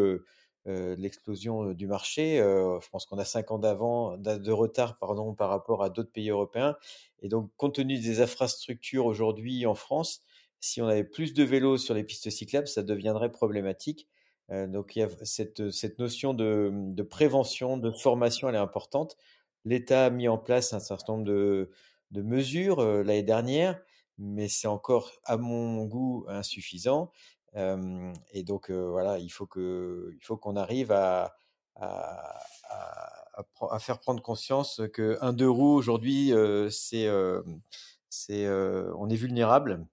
euh, 0.68 0.96
l'explosion 0.98 1.74
du 1.74 1.88
marché. 1.88 2.38
je 2.38 2.90
pense 2.90 3.06
qu'on 3.06 3.18
a 3.18 3.26
cinq 3.26 3.52
ans 3.52 3.60
d'avant, 3.60 4.18
de 4.18 4.52
retard 4.52 4.98
pardon, 4.98 5.34
par 5.34 5.50
rapport 5.50 5.84
à 5.84 5.90
d'autres 5.90 6.12
pays 6.12 6.30
européens. 6.30 6.76
Et 7.22 7.30
donc, 7.30 7.52
compte 7.58 7.76
tenu 7.76 8.00
des 8.00 8.22
infrastructures 8.22 9.06
aujourd'hui 9.06 9.66
en 9.66 9.76
France, 9.76 10.22
si 10.60 10.82
on 10.82 10.88
avait 10.88 11.04
plus 11.04 11.34
de 11.34 11.44
vélos 11.44 11.78
sur 11.78 11.94
les 11.94 12.04
pistes 12.04 12.30
cyclables, 12.30 12.68
ça 12.68 12.84
deviendrait 12.84 13.32
problématique. 13.32 14.08
donc, 14.50 14.96
il 14.96 15.00
y 15.00 15.04
a 15.04 15.10
cette, 15.24 16.00
notion 16.00 16.34
de, 16.34 16.72
de, 16.74 17.04
prévention, 17.04 17.78
de 17.78 17.92
formation, 17.92 18.50
elle 18.50 18.56
est 18.56 18.58
importante. 18.58 19.16
L'État 19.66 20.06
a 20.06 20.10
mis 20.10 20.28
en 20.28 20.38
place 20.38 20.74
un 20.74 20.80
certain 20.80 21.14
nombre 21.14 21.26
de 21.26 21.70
mesures 22.12 22.84
l'année 22.84 23.24
dernière, 23.24 23.80
mais 24.20 24.50
c'est 24.50 24.68
encore, 24.68 25.14
à 25.24 25.38
mon 25.38 25.86
goût, 25.86 26.26
insuffisant 26.28 27.10
et 27.56 28.44
donc 28.44 28.72
voilà, 28.72 29.20
il 29.20 29.30
faut 29.30 29.48
que, 29.48 30.12
faut 30.22 30.38
qu'on 30.38 30.56
arrive 30.56 30.92
à, 30.92 31.36
à, 31.76 32.40
faire 33.80 34.00
prendre 34.00 34.22
conscience 34.22 34.82
que 34.94 35.18
un 35.22 35.34
deux 35.34 35.50
roues 35.50 35.76
aujourd'hui, 35.76 36.32
c'est, 36.70 37.10
c'est, 38.10 38.50
on 38.50 39.10
est 39.10 39.16
vulnérable 39.16 39.88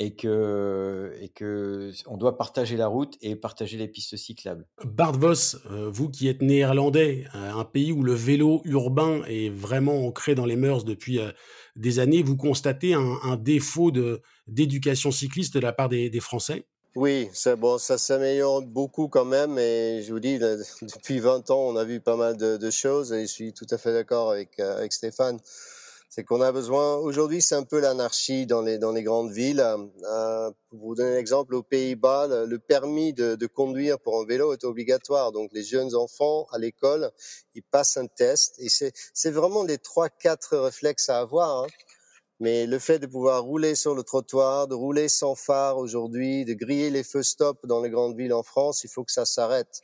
et 0.00 0.16
que, 0.16 1.16
et 1.20 1.28
que 1.28 1.92
on 2.06 2.16
doit 2.16 2.36
partager 2.36 2.76
la 2.76 2.88
route 2.88 3.16
et 3.20 3.36
partager 3.36 3.78
les 3.78 3.86
pistes 3.86 4.16
cyclables. 4.16 4.66
Bart 4.84 5.12
Vos, 5.12 5.56
vous 5.70 6.10
qui 6.10 6.28
êtes 6.28 6.42
néerlandais, 6.42 7.26
un 7.32 7.64
pays 7.64 7.92
où 7.92 8.02
le 8.02 8.14
vélo 8.14 8.60
urbain 8.64 9.22
est 9.28 9.50
vraiment 9.50 10.06
ancré 10.06 10.34
dans 10.34 10.46
les 10.46 10.56
mœurs 10.56 10.84
depuis 10.84 11.20
des 11.76 11.98
années, 12.00 12.22
vous 12.22 12.36
constatez 12.36 12.94
un, 12.94 13.36
défaut 13.36 13.92
d'éducation 14.46 15.10
cycliste 15.10 15.54
de 15.54 15.60
la 15.60 15.72
part 15.72 15.88
des 15.88 16.20
Français? 16.20 16.66
Oui, 16.96 17.28
c'est 17.32 17.56
bon, 17.56 17.76
ça 17.78 17.98
s'améliore 17.98 18.62
beaucoup 18.62 19.08
quand 19.08 19.24
même. 19.24 19.58
Et 19.58 20.02
je 20.02 20.12
vous 20.12 20.20
dis, 20.20 20.38
depuis 20.82 21.18
20 21.18 21.50
ans, 21.50 21.58
on 21.60 21.76
a 21.76 21.82
vu 21.84 22.00
pas 22.00 22.14
mal 22.16 22.36
de, 22.36 22.70
choses 22.70 23.12
et 23.12 23.22
je 23.22 23.32
suis 23.32 23.52
tout 23.52 23.66
à 23.70 23.78
fait 23.78 23.92
d'accord 23.92 24.30
avec, 24.30 24.60
euh, 24.60 24.76
avec 24.76 24.92
Stéphane. 24.92 25.40
c'est 26.08 26.22
qu'on 26.22 26.40
a 26.40 26.52
besoin. 26.52 26.94
Aujourd'hui, 26.96 27.42
c'est 27.42 27.56
un 27.56 27.64
peu 27.64 27.80
l'anarchie 27.80 28.46
dans 28.46 28.62
les 28.62 28.78
dans 28.78 28.92
les 28.92 29.02
grandes 29.02 29.32
villes. 29.32 29.60
Euh, 29.60 30.50
pour 30.70 30.78
vous 30.90 30.94
donner 30.94 31.16
un 31.16 31.18
exemple, 31.18 31.56
aux 31.56 31.64
Pays-Bas, 31.64 32.28
le, 32.46 32.58
permis 32.60 33.12
de, 33.12 33.34
de, 33.34 33.46
conduire 33.48 33.98
pour 33.98 34.20
un 34.20 34.24
vélo 34.24 34.52
est 34.52 34.62
obligatoire. 34.62 35.32
Donc, 35.32 35.50
les 35.52 35.64
jeunes 35.64 35.96
enfants 35.96 36.46
à 36.52 36.58
l'école, 36.58 37.10
ils 37.56 37.62
passent 37.64 37.96
un 37.96 38.06
test. 38.06 38.54
Et 38.58 38.68
c'est 38.68 38.92
c'est 39.12 39.32
vraiment 39.32 39.64
les 39.64 39.78
trois 39.78 40.08
quatre 40.08 40.56
réflexes 40.58 41.08
à 41.08 41.18
avoir. 41.18 41.64
Hein. 41.64 41.66
Mais 42.40 42.66
le 42.66 42.78
fait 42.78 42.98
de 42.98 43.06
pouvoir 43.06 43.42
rouler 43.44 43.74
sur 43.74 43.94
le 43.94 44.02
trottoir, 44.02 44.66
de 44.66 44.74
rouler 44.74 45.08
sans 45.08 45.34
phare 45.34 45.78
aujourd'hui, 45.78 46.44
de 46.44 46.54
griller 46.54 46.90
les 46.90 47.04
feux 47.04 47.22
stop 47.22 47.64
dans 47.66 47.80
les 47.80 47.90
grandes 47.90 48.16
villes 48.16 48.32
en 48.32 48.42
France, 48.42 48.82
il 48.84 48.90
faut 48.90 49.04
que 49.04 49.12
ça 49.12 49.24
s'arrête. 49.24 49.80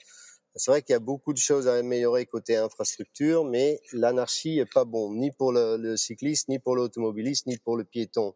C'est 0.57 0.73
vrai 0.73 0.83
qu'il 0.83 0.95
y 0.95 0.97
a 0.97 1.01
beaucoup 1.01 1.33
de 1.33 1.39
choses 1.39 1.69
à 1.69 1.75
améliorer 1.75 2.27
côté 2.27 2.57
infrastructure, 2.57 3.45
mais 3.45 3.81
l'anarchie 3.93 4.59
est 4.59 4.73
pas 4.73 4.85
bon, 4.85 5.15
ni 5.15 5.31
pour 5.31 5.53
le, 5.53 5.97
cycliste, 5.97 6.49
ni 6.49 6.59
pour 6.59 6.75
l'automobiliste, 6.75 7.47
ni 7.47 7.57
pour 7.57 7.77
le 7.77 7.85
piéton. 7.85 8.35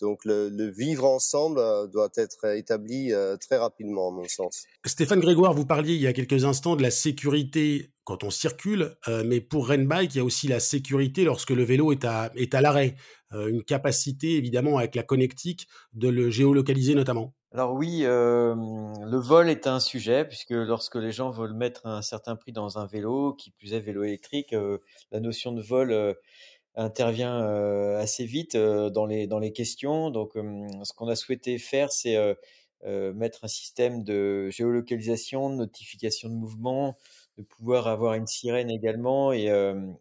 Donc 0.00 0.24
le, 0.24 0.70
vivre 0.70 1.04
ensemble 1.04 1.58
euh, 1.58 1.86
doit 1.86 2.10
être 2.16 2.44
établi 2.56 3.12
euh, 3.12 3.36
très 3.36 3.56
rapidement, 3.56 4.08
à 4.08 4.10
mon 4.12 4.28
sens. 4.28 4.64
Stéphane 4.84 5.20
Grégoire, 5.20 5.54
vous 5.54 5.66
parliez 5.66 5.94
il 5.94 6.00
y 6.00 6.06
a 6.06 6.12
quelques 6.12 6.44
instants 6.44 6.76
de 6.76 6.82
la 6.82 6.90
sécurité 6.90 7.92
quand 8.04 8.24
on 8.24 8.30
circule, 8.30 8.96
euh, 9.08 9.22
mais 9.26 9.40
pour 9.40 9.68
Renbike, 9.68 10.14
il 10.14 10.18
y 10.18 10.20
a 10.20 10.24
aussi 10.24 10.48
la 10.48 10.60
sécurité 10.60 11.24
lorsque 11.24 11.50
le 11.50 11.62
vélo 11.62 11.92
est 11.92 12.04
à, 12.04 12.30
est 12.36 12.54
à 12.54 12.60
l'arrêt. 12.60 12.94
une 13.32 13.62
capacité, 13.62 14.36
évidemment, 14.36 14.78
avec 14.78 14.94
la 14.94 15.02
connectique, 15.02 15.68
de 15.92 16.08
le 16.08 16.30
géolocaliser 16.30 16.94
notamment. 16.94 17.34
Alors 17.50 17.72
oui, 17.72 18.02
euh, 18.04 18.54
le 18.54 19.16
vol 19.16 19.48
est 19.48 19.66
un 19.66 19.80
sujet 19.80 20.26
puisque 20.26 20.50
lorsque 20.50 20.96
les 20.96 21.12
gens 21.12 21.30
veulent 21.30 21.54
mettre 21.54 21.86
un 21.86 22.02
certain 22.02 22.36
prix 22.36 22.52
dans 22.52 22.78
un 22.78 22.84
vélo, 22.84 23.32
qui 23.32 23.50
plus 23.52 23.72
est 23.72 23.80
vélo 23.80 24.04
électrique, 24.04 24.52
euh, 24.52 24.78
la 25.12 25.20
notion 25.20 25.52
de 25.52 25.62
vol 25.62 25.90
euh, 25.90 26.12
intervient 26.78 27.40
assez 27.98 28.24
vite 28.24 28.56
dans 28.56 29.04
les 29.06 29.26
dans 29.26 29.38
les 29.38 29.52
questions. 29.52 30.10
Donc, 30.10 30.32
ce 30.34 30.92
qu'on 30.94 31.08
a 31.08 31.16
souhaité 31.16 31.58
faire, 31.58 31.92
c'est 31.92 32.16
mettre 32.84 33.44
un 33.44 33.48
système 33.48 34.04
de 34.04 34.48
géolocalisation, 34.50 35.50
de 35.50 35.56
notification 35.56 36.28
de 36.28 36.34
mouvement, 36.34 36.96
de 37.36 37.42
pouvoir 37.42 37.88
avoir 37.88 38.14
une 38.14 38.26
sirène 38.26 38.70
également 38.70 39.32
et, 39.32 39.52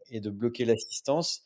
et 0.09 0.19
de 0.21 0.29
bloquer 0.29 0.65
l'assistance. 0.65 1.43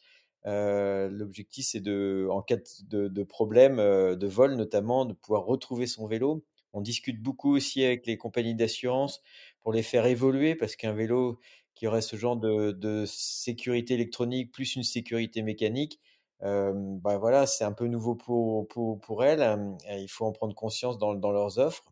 Euh, 0.48 1.10
l'objectif, 1.10 1.68
c'est 1.68 1.82
de, 1.82 2.28
en 2.32 2.42
cas 2.42 2.58
de, 2.90 3.08
de 3.08 3.24
problème 3.24 3.80
euh, 3.80 4.16
de 4.16 4.28
vol 4.28 4.56
notamment, 4.56 5.06
de 5.06 5.14
pouvoir 5.14 5.46
retrouver 5.46 5.88
son 5.88 6.08
vélo. 6.08 6.44
On 6.74 6.82
discute 6.82 7.22
beaucoup 7.22 7.56
aussi 7.56 7.84
avec 7.84 8.06
les 8.08 8.18
compagnies 8.18 8.56
d'assurance 8.56 9.22
pour 9.60 9.74
les 9.74 9.84
faire 9.84 10.06
évoluer 10.06 10.56
parce 10.56 10.76
qu'un 10.76 10.94
vélo 10.94 11.40
qui 11.76 11.88
aurait 11.88 12.02
ce 12.02 12.16
genre 12.16 12.38
de, 12.38 13.06
sécurité 13.08 13.96
électronique 13.96 14.52
plus 14.52 14.76
une 14.76 14.84
sécurité 14.84 15.42
mécanique, 15.42 16.00
euh, 16.44 16.74
voilà, 17.04 17.46
c'est 17.46 17.64
un 17.64 17.72
peu 17.72 17.88
nouveau 17.88 18.16
pour, 18.16 18.68
pour, 18.68 19.00
pour 19.00 19.24
elles. 19.24 19.58
Il 19.90 20.10
faut 20.10 20.26
en 20.26 20.32
prendre 20.32 20.56
conscience 20.56 20.98
dans, 20.98 21.14
dans 21.14 21.32
leurs 21.32 21.60
offres. 21.60 21.92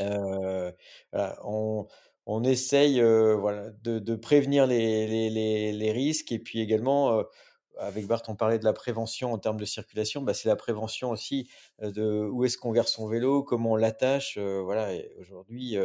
On, 0.00 1.86
on 2.26 2.44
essaye 2.44 3.00
voilà, 3.00 3.70
de, 3.82 3.98
de, 3.98 4.14
prévenir 4.14 4.66
les, 4.66 5.30
les, 5.30 5.72
les, 5.72 5.92
risques 5.92 6.32
et 6.32 6.38
puis 6.38 6.60
également 6.60 7.24
avec 7.78 8.06
Bart, 8.06 8.22
on 8.28 8.36
parlait 8.36 8.58
de 8.58 8.64
la 8.64 8.72
prévention 8.72 9.32
en 9.32 9.38
termes 9.38 9.58
de 9.58 9.64
circulation. 9.64 10.22
Bah, 10.22 10.34
c'est 10.34 10.48
la 10.48 10.56
prévention 10.56 11.10
aussi 11.10 11.48
de 11.80 12.26
où 12.30 12.44
est-ce 12.44 12.58
qu'on 12.58 12.72
verse 12.72 12.92
son 12.92 13.06
vélo, 13.06 13.42
comment 13.42 13.72
on 13.72 13.76
l'attache. 13.76 14.36
Euh, 14.38 14.62
voilà. 14.62 14.90
Aujourd'hui, 15.20 15.76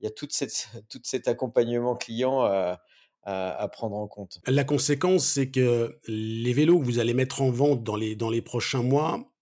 il 0.00 0.04
y 0.04 0.06
a 0.06 0.10
tout, 0.16 0.26
cette, 0.30 0.68
cet 1.02 1.28
accompagnement 1.28 1.96
client 1.96 2.42
à, 2.42 2.82
à, 3.22 3.68
prendre 3.68 3.96
en 3.96 4.06
compte. 4.06 4.38
La 4.46 4.64
conséquence, 4.64 5.26
c'est 5.26 5.50
que 5.50 5.98
les 6.06 6.52
vélos 6.52 6.78
que 6.78 6.84
vous 6.84 6.98
allez 6.98 7.14
mettre 7.14 7.42
en 7.42 7.50
vente 7.50 7.82
dans 7.82 7.96
les, 7.96 8.14
dans 8.14 8.30
les 8.30 8.42
prochains 8.42 8.82
mois 8.82 9.32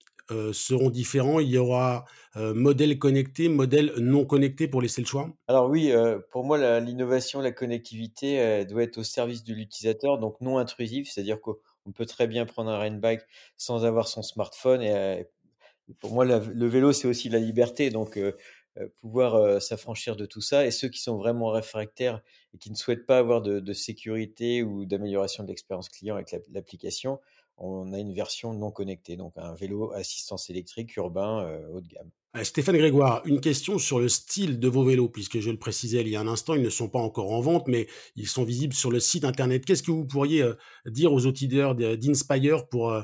seront 0.52 0.88
différents. 0.88 1.38
Il 1.38 1.50
y 1.50 1.58
aura 1.58 2.06
modèle 2.34 2.98
connecté, 2.98 3.50
modèle 3.50 3.92
non 3.98 4.24
connecté 4.24 4.68
pour 4.68 4.80
laisser 4.80 5.02
le 5.02 5.06
choix 5.06 5.28
Alors 5.48 5.68
oui, 5.68 5.92
pour 6.30 6.44
moi, 6.44 6.80
l'innovation, 6.80 7.42
la, 7.42 7.52
connectivité 7.52 8.64
doit 8.64 8.84
être 8.84 8.96
au 8.96 9.04
service 9.04 9.44
de 9.44 9.52
l'utilisateur, 9.52 10.18
donc 10.18 10.40
non 10.40 10.56
intrusive, 10.56 11.06
c'est-à-dire 11.06 11.42
que 11.42 11.50
on 11.86 11.92
peut 11.92 12.06
très 12.06 12.26
bien 12.26 12.46
prendre 12.46 12.70
un 12.70 12.78
rain 12.78 12.90
bike 12.90 13.22
sans 13.56 13.84
avoir 13.84 14.08
son 14.08 14.22
smartphone. 14.22 14.82
Et 14.82 14.94
euh, 14.94 15.22
pour 16.00 16.12
moi, 16.12 16.24
le 16.24 16.66
vélo, 16.66 16.92
c'est 16.92 17.08
aussi 17.08 17.28
la 17.28 17.38
liberté. 17.38 17.90
Donc, 17.90 18.16
euh, 18.16 18.28
euh, 18.28 18.32
pouvoir 19.00 19.60
s'affranchir 19.62 20.16
de 20.16 20.26
tout 20.26 20.40
ça. 20.40 20.66
Et 20.66 20.70
ceux 20.70 20.88
qui 20.88 21.00
sont 21.00 21.16
vraiment 21.16 21.50
réfractaires 21.50 22.20
et 22.54 22.58
qui 22.58 22.70
ne 22.70 22.76
souhaitent 22.76 23.06
pas 23.06 23.18
avoir 23.18 23.42
de, 23.42 23.72
sécurité 23.72 24.62
ou 24.62 24.84
d'amélioration 24.84 25.44
de 25.44 25.48
l'expérience 25.48 25.88
client 25.88 26.16
avec 26.16 26.34
l'application, 26.52 27.20
on 27.56 27.92
a 27.92 27.98
une 27.98 28.12
version 28.12 28.52
non 28.52 28.70
connectée, 28.70 29.16
donc 29.16 29.32
un 29.36 29.54
vélo 29.54 29.92
assistance 29.92 30.50
électrique 30.50 30.96
urbain 30.96 31.58
haut 31.72 31.80
de 31.80 31.88
gamme. 31.88 32.10
Stéphane 32.42 32.76
Grégoire, 32.76 33.22
une 33.26 33.40
question 33.40 33.78
sur 33.78 34.00
le 34.00 34.08
style 34.08 34.58
de 34.58 34.66
vos 34.66 34.82
vélos, 34.82 35.08
puisque 35.08 35.38
je 35.38 35.50
le 35.50 35.56
précisais 35.56 36.00
il 36.00 36.08
y 36.08 36.16
a 36.16 36.20
un 36.20 36.26
instant, 36.26 36.54
ils 36.54 36.62
ne 36.62 36.70
sont 36.70 36.88
pas 36.88 36.98
encore 36.98 37.30
en 37.30 37.40
vente, 37.40 37.68
mais 37.68 37.86
ils 38.16 38.26
sont 38.26 38.42
visibles 38.42 38.74
sur 38.74 38.90
le 38.90 38.98
site 38.98 39.24
internet. 39.24 39.64
Qu'est-ce 39.64 39.84
que 39.84 39.92
vous 39.92 40.04
pourriez 40.04 40.42
euh, 40.42 40.54
dire 40.86 41.12
aux 41.12 41.26
auditeurs 41.26 41.76
d'Inspire 41.76 42.66
pour, 42.66 42.90
euh, 42.90 43.02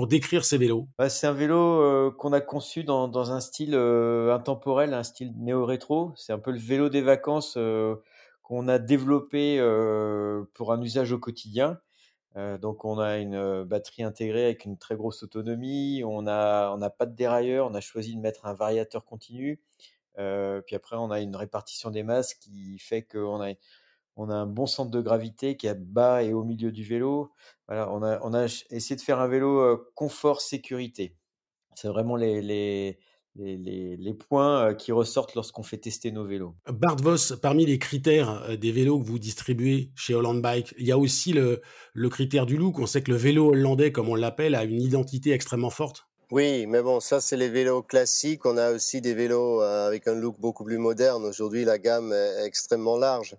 pour 0.00 0.06
décrire 0.06 0.44
ces 0.46 0.56
vélos 0.56 0.88
bah, 0.98 1.10
C'est 1.10 1.26
un 1.26 1.34
vélo 1.34 1.58
euh, 1.58 2.10
qu'on 2.10 2.32
a 2.32 2.40
conçu 2.40 2.84
dans, 2.84 3.32
un 3.32 3.40
style 3.40 3.74
intemporel, 3.74 4.94
un 4.94 5.02
style 5.02 5.34
néo-rétro. 5.36 6.12
C'est 6.16 6.32
un 6.32 6.38
peu 6.38 6.52
le 6.52 6.58
vélo 6.58 6.88
des 6.88 7.02
vacances 7.02 7.58
qu'on 8.42 8.68
a 8.68 8.78
développé 8.78 9.58
pour 10.54 10.72
un 10.72 10.80
usage 10.80 11.12
au 11.12 11.18
quotidien. 11.18 11.78
Euh, 12.36 12.58
donc 12.58 12.84
on 12.84 12.98
a 12.98 13.18
une 13.18 13.34
euh, 13.34 13.64
batterie 13.64 14.04
intégrée 14.04 14.44
avec 14.44 14.64
une 14.64 14.78
très 14.78 14.94
grosse 14.94 15.22
autonomie, 15.24 16.02
on 16.04 16.22
n'a 16.22 16.90
pas 16.96 17.06
de 17.06 17.14
dérailleur, 17.14 17.68
on 17.68 17.74
a 17.74 17.80
choisi 17.80 18.14
de 18.14 18.20
mettre 18.20 18.46
un 18.46 18.54
variateur 18.54 19.04
continu. 19.04 19.60
Euh, 20.18 20.60
puis 20.60 20.76
après 20.76 20.96
on 20.96 21.10
a 21.10 21.20
une 21.20 21.34
répartition 21.34 21.90
des 21.90 22.02
masses 22.02 22.34
qui 22.34 22.78
fait 22.78 23.02
qu'on 23.02 23.40
a 23.40 23.50
on 24.16 24.28
a 24.30 24.34
un 24.34 24.46
bon 24.46 24.66
centre 24.66 24.90
de 24.90 25.00
gravité 25.00 25.56
qui 25.56 25.66
est 25.66 25.74
bas 25.74 26.22
et 26.22 26.32
au 26.32 26.44
milieu 26.44 26.72
du 26.72 26.84
vélo. 26.84 27.32
Voilà, 27.68 27.90
on 27.92 28.02
a 28.02 28.20
on 28.22 28.34
a 28.34 28.44
essayé 28.70 28.96
de 28.96 29.00
faire 29.00 29.20
un 29.20 29.28
vélo 29.28 29.78
confort 29.94 30.40
sécurité. 30.40 31.16
C'est 31.74 31.88
vraiment 31.88 32.16
les, 32.16 32.42
les 32.42 32.98
les, 33.36 33.96
les, 33.96 34.14
points 34.14 34.74
qui 34.74 34.92
ressortent 34.92 35.34
lorsqu'on 35.34 35.62
fait 35.62 35.78
tester 35.78 36.10
nos 36.10 36.26
vélos. 36.26 36.54
Bart 36.68 36.96
Voss, 36.96 37.34
parmi 37.40 37.64
les 37.64 37.78
critères 37.78 38.58
des 38.58 38.72
vélos 38.72 38.98
que 38.98 39.06
vous 39.06 39.18
distribuez 39.18 39.92
chez 39.94 40.14
Holland 40.14 40.42
Bike, 40.42 40.74
il 40.78 40.86
y 40.86 40.92
a 40.92 40.98
aussi 40.98 41.32
le, 41.32 41.60
le 41.94 42.08
critère 42.08 42.46
du 42.46 42.56
look. 42.56 42.78
On 42.78 42.86
sait 42.86 43.02
que 43.02 43.10
le 43.10 43.16
vélo 43.16 43.50
hollandais, 43.50 43.92
comme 43.92 44.08
on 44.08 44.14
l'appelle, 44.14 44.54
a 44.54 44.64
une 44.64 44.82
identité 44.82 45.30
extrêmement 45.30 45.70
forte. 45.70 46.06
Oui, 46.30 46.66
mais 46.66 46.82
bon, 46.82 47.00
ça 47.00 47.20
c'est 47.20 47.36
les 47.36 47.48
vélos 47.48 47.82
classiques. 47.82 48.46
On 48.46 48.56
a 48.56 48.72
aussi 48.72 49.00
des 49.00 49.14
vélos 49.14 49.60
avec 49.60 50.06
un 50.06 50.14
look 50.14 50.38
beaucoup 50.38 50.64
plus 50.64 50.78
moderne. 50.78 51.24
Aujourd'hui, 51.24 51.64
la 51.64 51.78
gamme 51.78 52.12
est 52.12 52.44
extrêmement 52.44 52.96
large. 52.96 53.36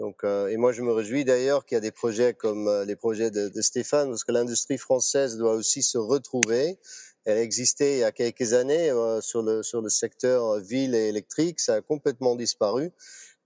Donc, 0.00 0.24
et 0.24 0.56
moi, 0.56 0.72
je 0.72 0.82
me 0.82 0.92
réjouis 0.92 1.24
d'ailleurs 1.24 1.64
qu'il 1.64 1.76
y 1.76 1.78
a 1.78 1.80
des 1.80 1.92
projets 1.92 2.34
comme 2.34 2.68
les 2.86 2.96
projets 2.96 3.30
de, 3.30 3.60
Stéphane, 3.60 4.08
parce 4.08 4.24
que 4.24 4.32
l'industrie 4.32 4.78
française 4.78 5.36
doit 5.36 5.52
aussi 5.52 5.82
se 5.82 5.98
retrouver 5.98 6.78
elle 7.24 7.38
existait 7.38 7.96
il 7.96 7.98
y 8.00 8.04
a 8.04 8.12
quelques 8.12 8.52
années 8.54 8.90
euh, 8.90 9.20
sur 9.20 9.42
le 9.42 9.62
sur 9.62 9.82
le 9.82 9.88
secteur 9.88 10.58
ville 10.60 10.94
et 10.94 11.08
électrique, 11.08 11.60
ça 11.60 11.74
a 11.74 11.80
complètement 11.80 12.34
disparu. 12.34 12.90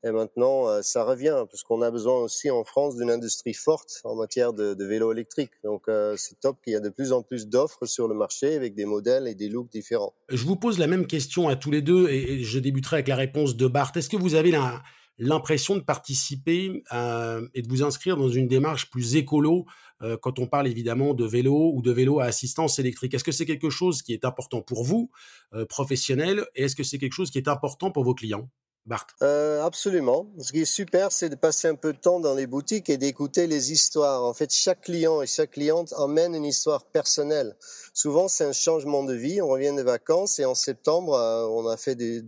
Et 0.07 0.11
maintenant, 0.11 0.69
euh, 0.69 0.83
ça 0.83 1.03
revient 1.03 1.47
parce 1.51 1.63
qu'on 1.63 1.81
a 1.81 1.91
besoin 1.91 2.19
aussi 2.19 2.51
en 2.51 2.63
France 2.63 2.97
d'une 2.97 3.11
industrie 3.11 3.55
forte 3.55 4.03
en 4.05 4.15
matière 4.15 4.53
de, 4.53 4.75
de 4.75 4.85
vélo 4.85 5.11
électrique. 5.13 5.53
Donc, 5.65 5.89
euh, 5.89 6.15
c'est 6.19 6.39
top 6.41 6.59
qu'il 6.63 6.75
y 6.75 6.77
a 6.77 6.81
de 6.81 6.91
plus 6.91 7.13
en 7.13 7.23
plus 7.23 7.49
d'offres 7.49 7.87
sur 7.87 8.07
le 8.07 8.15
marché 8.15 8.55
avec 8.55 8.75
des 8.75 8.85
modèles 8.85 9.27
et 9.27 9.35
des 9.35 9.49
looks 9.49 9.71
différents. 9.73 10.13
Je 10.29 10.45
vous 10.45 10.57
pose 10.57 10.79
la 10.79 10.87
même 10.87 11.07
question 11.07 11.49
à 11.49 11.57
tous 11.57 11.71
les 11.71 11.81
deux 11.81 12.11
et 12.11 12.45
je 12.45 12.59
débuterai 12.59 12.97
avec 12.97 13.09
la 13.09 13.17
réponse 13.17 13.57
de 13.57 13.67
Bart. 13.67 13.93
Est-ce 13.97 14.11
que 14.11 14.19
vous 14.19 14.35
avez 14.35 14.51
la, 14.51 14.83
l'impression 15.19 15.77
de 15.77 15.81
participer 15.81 16.83
et 16.93 17.63
de 17.63 17.69
vous 17.69 17.83
inscrire 17.83 18.17
dans 18.17 18.29
une 18.29 18.49
démarche 18.49 18.91
plus 18.91 19.17
écolo 19.17 19.67
euh, 20.03 20.17
quand 20.21 20.39
on 20.39 20.47
parle 20.47 20.67
évidemment 20.67 21.15
de 21.15 21.25
vélo 21.25 21.73
ou 21.75 21.83
de 21.83 21.93
vélo 21.93 22.21
à 22.21 22.25
assistance 22.25 22.79
électrique. 22.79 23.15
Est-ce 23.15 23.25
que 23.25 23.33
c'est 23.33 23.47
quelque 23.47 23.71
chose 23.71 24.03
qui 24.03 24.13
est 24.13 24.25
important 24.25 24.61
pour 24.61 24.85
vous, 24.85 25.11
euh, 25.55 25.65
professionnel, 25.67 26.47
et 26.55 26.65
est-ce 26.65 26.77
que 26.77 26.85
c'est 26.85 26.99
quelque 26.99 27.13
chose 27.13 27.31
qui 27.31 27.39
est 27.39 27.49
important 27.49 27.91
pour 27.91 28.05
vos 28.05 28.15
clients? 28.15 28.49
Bart 28.87 29.07
euh, 29.23 29.65
Absolument. 29.65 30.31
Ce 30.39 30.53
qui 30.53 30.61
est 30.61 30.67
super, 30.67 31.11
c'est 31.11 31.31
de 31.31 31.37
passer 31.37 31.69
un 31.69 31.75
peu 31.75 31.95
de 31.95 31.99
temps 31.99 32.21
dans 32.21 32.35
les 32.35 32.47
boutiques 32.47 32.91
et 32.91 32.99
d'écouter 32.99 33.47
les 33.47 33.73
histoires. 33.73 34.23
En 34.25 34.35
fait, 34.35 34.53
chaque 34.53 34.83
client 34.83 35.23
et 35.23 35.27
chaque 35.27 35.53
cliente 35.53 35.95
emmène 35.97 36.35
une 36.35 36.45
histoire 36.45 36.85
personnelle. 36.85 37.57
Souvent, 37.95 38.29
c'est 38.29 38.45
un 38.45 38.53
changement 38.53 39.03
de 39.03 39.15
vie. 39.15 39.41
On 39.41 39.49
revient 39.49 39.73
des 39.75 39.85
vacances 39.85 40.39
et 40.39 40.45
en 40.45 40.55
septembre, 40.55 41.13
on 41.51 41.67
a 41.67 41.79
fait 41.79 41.95
des 41.95 42.21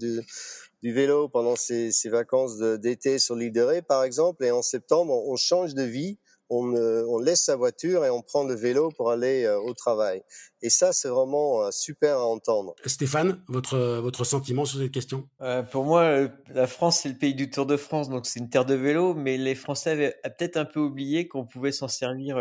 du 0.82 0.92
vélo 0.92 1.28
pendant 1.28 1.56
ses, 1.56 1.90
vacances 2.06 2.58
d'été 2.58 3.18
sur 3.18 3.34
l'île 3.34 3.52
de 3.52 3.62
Ré, 3.62 3.82
par 3.82 4.04
exemple, 4.04 4.44
et 4.44 4.50
en 4.50 4.62
septembre, 4.62 5.12
on 5.28 5.36
change 5.36 5.74
de 5.74 5.82
vie 5.82 6.18
on, 6.50 7.18
laisse 7.18 7.44
sa 7.44 7.56
voiture 7.56 8.04
et 8.04 8.10
on 8.10 8.22
prend 8.22 8.44
le 8.44 8.54
vélo 8.54 8.90
pour 8.96 9.10
aller 9.10 9.44
euh, 9.44 9.58
au 9.58 9.74
travail. 9.74 10.22
Et 10.62 10.70
ça, 10.70 10.92
c'est 10.92 11.08
vraiment 11.08 11.62
euh, 11.62 11.70
super 11.70 12.18
à 12.18 12.26
entendre. 12.26 12.74
Stéphane, 12.84 13.42
votre, 13.48 13.78
votre 14.00 14.24
sentiment 14.24 14.64
sur 14.64 14.78
cette 14.78 14.92
question? 14.92 15.28
Euh, 15.40 15.62
Pour 15.62 15.84
moi, 15.84 16.28
la 16.48 16.66
France, 16.66 17.00
c'est 17.02 17.08
le 17.08 17.16
pays 17.16 17.34
du 17.34 17.50
Tour 17.50 17.66
de 17.66 17.76
France, 17.76 18.08
donc 18.08 18.26
c'est 18.26 18.40
une 18.40 18.50
terre 18.50 18.64
de 18.64 18.74
vélo, 18.74 19.14
mais 19.14 19.36
les 19.36 19.54
Français 19.54 19.90
avaient 19.90 20.14
peut-être 20.22 20.56
un 20.56 20.64
peu 20.64 20.80
oublié 20.80 21.28
qu'on 21.28 21.46
pouvait 21.46 21.72
s'en 21.72 21.88
servir 21.88 22.38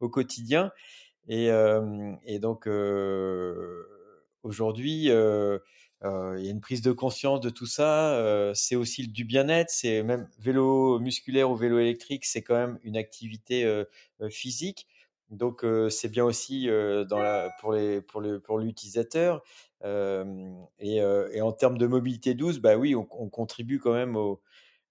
au 0.00 0.08
quotidien. 0.08 0.70
Et, 1.28 1.50
et 2.24 2.38
donc, 2.38 2.66
aujourd'hui, 4.42 5.04
il 5.04 5.08
y 5.08 5.12
a 6.48 6.50
une 6.50 6.60
prise 6.60 6.82
de 6.82 6.92
conscience 6.92 7.40
de 7.40 7.50
tout 7.50 7.66
ça. 7.66 8.52
C'est 8.54 8.76
aussi 8.76 9.08
du 9.08 9.24
bien-être. 9.24 9.70
C'est 9.70 10.02
même 10.02 10.28
vélo 10.38 10.98
musculaire 10.98 11.50
ou 11.50 11.56
vélo 11.56 11.78
électrique, 11.78 12.24
c'est 12.24 12.42
quand 12.42 12.54
même 12.54 12.78
une 12.84 12.96
activité 12.96 13.84
physique. 14.30 14.86
Donc 15.30 15.64
c'est 15.90 16.10
bien 16.10 16.24
aussi 16.24 16.68
pour 17.58 18.58
l'utilisateur. 18.58 19.42
Et, 20.78 21.40
en 21.40 21.52
termes 21.52 21.78
de 21.78 21.86
mobilité 21.86 22.34
douce, 22.34 22.58
bah 22.58 22.76
oui, 22.76 22.94
on 22.94 23.04
contribue 23.04 23.78
quand 23.78 23.94
même 23.94 24.16
au, 24.16 24.40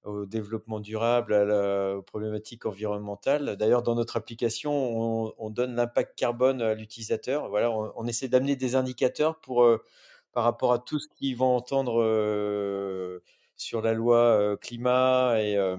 au 0.04 0.26
développement 0.26 0.80
durable, 0.80 1.34
à 1.34 1.46
la, 1.46 1.98
aux 1.98 2.02
problématiques 2.02 2.66
environnementales. 2.66 3.58
D'ailleurs, 3.58 3.84
dans 3.84 3.96
notre 3.96 4.18
application, 4.18 4.72
on, 4.72 5.34
on 5.38 5.50
donne 5.50 5.76
l'impact 5.76 6.18
carbone 6.18 6.62
à 6.62 6.74
l'utilisateur. 6.74 7.50
Voilà, 7.50 7.72
on, 7.72 8.06
essaie 8.06 8.28
d'amener 8.30 8.56
des 8.56 8.76
indicateurs 8.76 9.40
pour 9.40 9.66
par 10.38 10.44
rapport 10.44 10.72
à 10.72 10.78
tout 10.78 11.00
ce 11.00 11.08
qu'ils 11.16 11.36
vont 11.36 11.56
entendre 11.56 12.00
euh, 12.00 13.24
sur 13.56 13.82
la 13.82 13.94
loi 13.94 14.18
euh, 14.18 14.56
climat 14.56 15.42
et, 15.42 15.56
euh, 15.56 15.78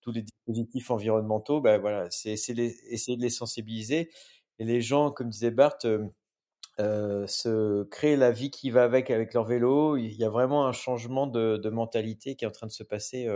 tous 0.00 0.10
les 0.10 0.22
dispositifs 0.22 0.90
environnementaux, 0.90 1.60
ben 1.60 1.78
voilà, 1.78 2.10
c'est 2.10 2.30
essayer, 2.30 3.16
de 3.16 3.20
les 3.20 3.28
sensibiliser. 3.28 4.10
Et 4.58 4.64
les 4.64 4.80
gens, 4.80 5.10
comme 5.10 5.28
disait 5.28 5.50
Bart, 6.78 7.26
se 7.26 7.84
créent 7.84 8.16
la 8.16 8.30
vie 8.30 8.50
qui 8.50 8.70
va 8.70 8.84
avec 8.84 9.10
avec 9.10 9.34
leur 9.34 9.44
vélo. 9.44 9.96
Il 9.96 10.14
y 10.14 10.24
a 10.24 10.30
vraiment 10.30 10.66
un 10.66 10.72
changement 10.72 11.26
de, 11.26 11.68
mentalité 11.70 12.36
qui 12.36 12.44
est 12.44 12.48
en 12.48 12.52
train 12.52 12.66
de 12.66 12.72
se 12.72 12.84
passer 12.84 13.28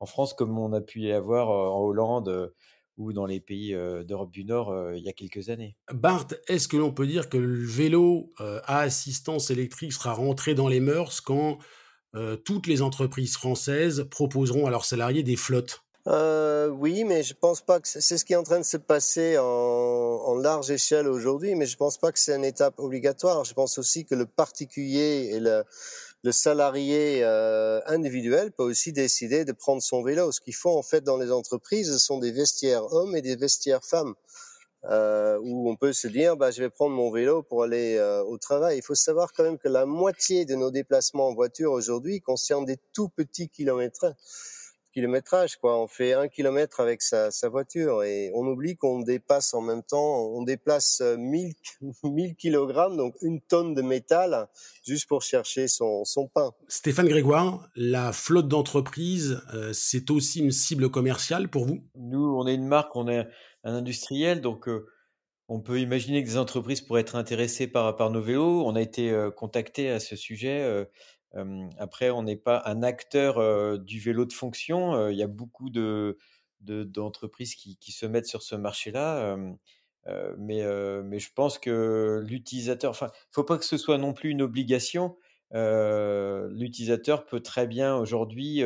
en 0.00 0.06
France, 0.06 0.34
comme 0.34 0.58
on 0.58 0.72
a 0.72 0.80
pu 0.80 1.00
y 1.00 1.12
avoir 1.12 1.48
en 1.50 1.80
Hollande 1.80 2.52
ou 2.98 3.12
dans 3.12 3.26
les 3.26 3.40
pays 3.40 3.74
euh, 3.74 4.02
d'Europe 4.04 4.32
du 4.32 4.44
Nord 4.44 4.70
euh, 4.70 4.96
il 4.96 5.02
y 5.02 5.08
a 5.08 5.12
quelques 5.12 5.48
années. 5.48 5.76
Bart, 5.92 6.26
est-ce 6.48 6.68
que 6.68 6.76
l'on 6.76 6.92
peut 6.92 7.06
dire 7.06 7.28
que 7.28 7.38
le 7.38 7.64
vélo 7.64 8.32
euh, 8.40 8.60
à 8.64 8.80
assistance 8.80 9.50
électrique 9.50 9.92
sera 9.92 10.12
rentré 10.12 10.54
dans 10.54 10.68
les 10.68 10.80
mœurs 10.80 11.20
quand 11.20 11.58
toutes 12.44 12.66
les 12.66 12.82
entreprises 12.82 13.36
françaises 13.36 14.08
proposeront 14.10 14.66
à 14.66 14.70
leurs 14.70 14.86
salariés 14.86 15.22
des 15.22 15.36
flottes? 15.36 15.84
Oui, 16.06 17.04
mais 17.04 17.22
je 17.22 17.34
pense 17.34 17.60
pas 17.60 17.80
que 17.80 17.88
c'est 17.88 18.00
ce 18.00 18.24
qui 18.24 18.32
est 18.32 18.36
en 18.36 18.42
train 18.42 18.58
de 18.58 18.64
se 18.64 18.76
passer 18.76 19.36
en, 19.38 20.34
large 20.36 20.70
échelle 20.70 21.08
aujourd'hui, 21.08 21.54
mais 21.54 21.66
je 21.66 21.76
pense 21.76 21.98
pas 21.98 22.12
que 22.12 22.18
c'est 22.18 22.34
une 22.34 22.44
étape 22.44 22.78
obligatoire. 22.78 23.44
Je 23.44 23.54
pense 23.54 23.78
aussi 23.78 24.04
que 24.04 24.14
le 24.14 24.24
particulier 24.26 25.30
et 25.32 25.40
le, 25.40 25.64
le 26.24 26.32
salarié 26.32 27.22
euh, 27.22 27.80
individuel 27.86 28.52
peut 28.52 28.64
aussi 28.64 28.92
décider 28.92 29.44
de 29.44 29.52
prendre 29.52 29.82
son 29.82 30.02
vélo. 30.02 30.32
Ce 30.32 30.40
qu'ils 30.40 30.54
font 30.54 30.76
en 30.76 30.82
fait 30.82 31.02
dans 31.02 31.16
les 31.16 31.30
entreprises, 31.30 31.92
ce 31.92 31.98
sont 31.98 32.18
des 32.18 32.32
vestiaires 32.32 32.92
hommes 32.92 33.16
et 33.16 33.22
des 33.22 33.36
vestiaires 33.36 33.84
femmes. 33.84 34.14
Euh, 34.84 35.40
où 35.42 35.68
on 35.68 35.74
peut 35.74 35.92
se 35.92 36.06
dire 36.06 36.36
bah, 36.36 36.52
je 36.52 36.62
vais 36.62 36.70
prendre 36.70 36.94
mon 36.94 37.10
vélo 37.10 37.42
pour 37.42 37.64
aller 37.64 37.96
euh, 37.96 38.22
au 38.22 38.38
travail. 38.38 38.78
Il 38.78 38.82
faut 38.82 38.94
savoir 38.94 39.32
quand 39.32 39.42
même 39.42 39.58
que 39.58 39.68
la 39.68 39.86
moitié 39.86 40.44
de 40.44 40.54
nos 40.54 40.70
déplacements 40.70 41.28
en 41.28 41.34
voiture 41.34 41.72
aujourd'hui 41.72 42.20
concernent 42.20 42.64
des 42.64 42.78
tout 42.92 43.08
petits 43.08 43.48
kilomètres 43.48 44.14
kilométrage, 44.92 45.56
quoi. 45.56 45.80
On 45.80 45.86
fait 45.86 46.12
un 46.12 46.28
kilomètre 46.28 46.80
avec 46.80 47.02
sa, 47.02 47.30
sa 47.30 47.48
voiture 47.48 48.02
et 48.02 48.30
on 48.34 48.46
oublie 48.46 48.76
qu'on 48.76 49.00
dépasse 49.00 49.54
en 49.54 49.60
même 49.60 49.82
temps, 49.82 50.26
on 50.26 50.42
déplace 50.42 51.02
1000, 51.02 51.54
1000 52.02 52.34
kilogrammes, 52.38 52.96
donc 52.96 53.14
une 53.22 53.40
tonne 53.40 53.74
de 53.74 53.82
métal, 53.82 54.48
juste 54.86 55.08
pour 55.08 55.22
chercher 55.22 55.68
son, 55.68 56.04
son 56.04 56.28
pain. 56.28 56.52
Stéphane 56.68 57.08
Grégoire, 57.08 57.68
la 57.76 58.12
flotte 58.12 58.48
d'entreprise, 58.48 59.40
euh, 59.54 59.72
c'est 59.72 60.10
aussi 60.10 60.40
une 60.40 60.52
cible 60.52 60.90
commerciale 60.90 61.48
pour 61.48 61.64
vous? 61.66 61.84
Nous, 61.96 62.36
on 62.36 62.46
est 62.46 62.54
une 62.54 62.66
marque, 62.66 62.94
on 62.96 63.08
est 63.08 63.26
un 63.64 63.74
industriel, 63.74 64.40
donc 64.40 64.68
euh, 64.68 64.86
on 65.48 65.60
peut 65.60 65.80
imaginer 65.80 66.22
que 66.22 66.28
des 66.28 66.36
entreprises 66.36 66.80
pourraient 66.80 67.00
être 67.00 67.16
intéressées 67.16 67.66
par, 67.66 67.96
par 67.96 68.10
nos 68.10 68.20
vélos. 68.20 68.64
On 68.66 68.76
a 68.76 68.82
été 68.82 69.10
euh, 69.10 69.30
contacté 69.30 69.90
à 69.90 69.98
ce 69.98 70.14
sujet 70.14 70.86
après, 71.78 72.10
on 72.10 72.22
n'est 72.22 72.36
pas 72.36 72.62
un 72.66 72.82
acteur 72.82 73.78
du 73.78 74.00
vélo 74.00 74.24
de 74.24 74.32
fonction. 74.32 75.08
Il 75.08 75.16
y 75.16 75.22
a 75.22 75.26
beaucoup 75.26 75.70
de 75.70 76.18
d'entreprises 76.60 77.54
qui, 77.54 77.76
qui, 77.76 77.92
se 77.92 78.04
mettent 78.04 78.26
sur 78.26 78.42
ce 78.42 78.56
marché-là. 78.56 79.36
mais, 80.38 80.62
mais 81.04 81.18
je 81.18 81.32
pense 81.34 81.58
que 81.58 82.22
l'utilisateur, 82.26 82.90
enfin, 82.90 83.10
il 83.14 83.32
faut 83.32 83.44
pas 83.44 83.58
que 83.58 83.64
ce 83.64 83.76
soit 83.76 83.98
non 83.98 84.12
plus 84.12 84.30
une 84.30 84.42
obligation. 84.42 85.16
l'utilisateur 85.52 87.26
peut 87.26 87.40
très 87.40 87.66
bien 87.66 87.96
aujourd'hui 87.96 88.62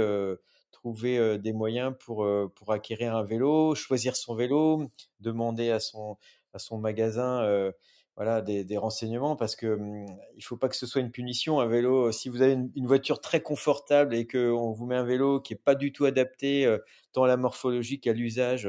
trouver 0.71 1.39
des 1.39 1.53
moyens 1.53 1.95
pour, 2.01 2.27
pour 2.55 2.73
acquérir 2.73 3.15
un 3.15 3.25
vélo, 3.25 3.75
choisir 3.75 4.17
son 4.17 4.35
vélo, 4.35 4.91
demander 5.21 5.71
à 5.71 5.81
son, 5.81 6.17
à 6.55 6.59
son 6.59 6.79
magasin 6.79 7.73
voilà 8.17 8.43
des, 8.43 8.77
renseignements 8.77 9.37
parce 9.37 9.57
que 9.57 9.67
hum, 9.67 10.07
il 10.37 10.45
faut 10.45 10.57
pas 10.57 10.69
que 10.69 10.77
ce 10.77 10.87
soit 10.87 11.01
une 11.01 11.11
punition 11.11 11.61
un 11.61 11.67
vélo. 11.67 12.13
Si 12.13 12.29
vous 12.29 12.43
avez 12.43 12.53
une, 12.53 12.87
voiture 12.87 13.21
très 13.21 13.41
confortable 13.41 14.15
et 14.15 14.27
que 14.27 14.51
on 14.51 14.73
vous 14.73 14.87
met 14.87 14.97
un 14.97 15.05
vélo 15.05 15.41
qui 15.41 15.55
est 15.55 15.57
pas 15.57 15.75
du 15.75 15.93
tout 15.93 16.05
adapté 16.05 16.67
euh, 16.67 16.79
tant 17.13 17.25
à 17.25 17.27
la 17.29 17.37
morphologie 17.37 18.01
qu'à 18.01 18.13
l'usage 18.13 18.69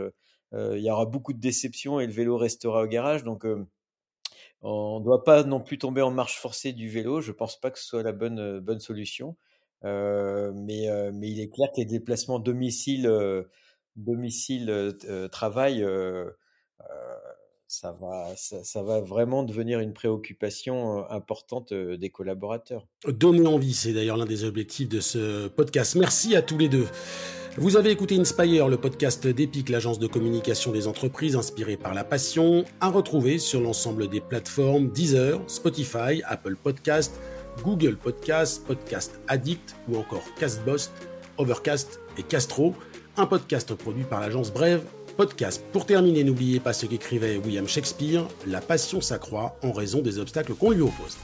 euh, 0.53 0.77
il 0.77 0.83
y 0.83 0.89
aura 0.91 1.05
beaucoup 1.05 1.33
de 1.33 1.39
déceptions 1.39 1.99
et 1.99 2.07
le 2.07 2.13
vélo 2.13 2.37
restera 2.37 2.83
au 2.83 2.87
garage. 2.87 3.23
Donc 3.23 3.45
euh, 3.45 3.65
on 4.61 4.99
ne 4.99 5.03
doit 5.03 5.23
pas 5.23 5.43
non 5.43 5.59
plus 5.61 5.77
tomber 5.77 6.01
en 6.01 6.11
marche 6.11 6.39
forcée 6.39 6.73
du 6.73 6.89
vélo. 6.89 7.21
Je 7.21 7.31
pense 7.31 7.59
pas 7.59 7.71
que 7.71 7.79
ce 7.79 7.85
soit 7.85 8.03
la 8.03 8.13
bonne 8.13 8.59
bonne 8.59 8.79
solution. 8.79 9.35
Mais 9.83 10.87
mais 11.13 11.29
il 11.29 11.41
est 11.41 11.49
clair 11.49 11.69
que 11.71 11.81
les 11.81 11.85
déplacements 11.85 12.39
domicile 12.39 13.09
domicile 13.97 14.95
travail 15.31 15.85
ça 17.73 17.97
va, 17.99 18.27
ça, 18.35 18.83
va 18.83 19.01
vraiment 19.01 19.41
devenir 19.41 19.79
une 19.79 19.93
préoccupation 19.93 20.99
euh, 20.99 21.03
importante 21.09 21.71
euh, 21.71 21.97
des 21.97 22.11
collaborateurs. 22.11 22.85
Donner 23.07 23.47
envie, 23.47 23.73
c'est 23.73 23.93
d'ailleurs 23.93 24.15
l'un 24.15 24.27
des 24.27 24.43
objectifs 24.43 24.89
de 24.89 24.99
ce 24.99 25.47
podcast. 25.47 25.95
Merci 25.95 26.35
à 26.35 26.43
tous 26.43 26.59
les 26.59 26.69
deux. 26.69 26.85
Vous 27.57 27.75
avez 27.75 27.89
écouté 27.89 28.15
Inspire, 28.19 28.67
le 28.67 28.77
podcast 28.77 29.25
d'Epic, 29.25 29.69
l'agence 29.69 29.97
de 29.97 30.05
communication 30.05 30.71
des 30.71 30.87
entreprises 30.87 31.35
inspirée 31.35 31.75
par 31.75 31.95
la 31.95 32.03
passion, 32.03 32.63
à 32.79 32.89
retrouver 32.89 33.39
sur 33.39 33.59
l'ensemble 33.59 34.07
des 34.07 34.21
plateformes 34.21 34.89
Deezer, 34.89 35.41
Spotify, 35.47 36.21
Apple 36.25 36.55
Podcast, 36.55 37.19
Google 37.63 37.97
Podcast, 37.97 38.63
Podcast 38.67 39.19
Addict 39.27 39.75
ou 39.89 39.97
encore 39.97 40.23
Castbox, 40.39 40.91
Overcast 41.39 41.99
et 42.19 42.23
Castro, 42.23 42.75
un 43.17 43.25
podcast 43.25 43.73
produit 43.73 44.03
par 44.03 44.21
l'agence 44.21 44.53
Brève 44.53 44.83
podcast. 45.13 45.63
Pour 45.71 45.85
terminer, 45.85 46.23
n'oubliez 46.23 46.59
pas 46.59 46.73
ce 46.73 46.85
qu'écrivait 46.85 47.37
William 47.37 47.67
Shakespeare, 47.67 48.27
La 48.47 48.61
passion 48.61 49.01
s'accroît 49.01 49.57
en 49.63 49.71
raison 49.71 50.01
des 50.01 50.19
obstacles 50.19 50.53
qu'on 50.53 50.71
lui 50.71 50.81
oppose. 50.81 51.17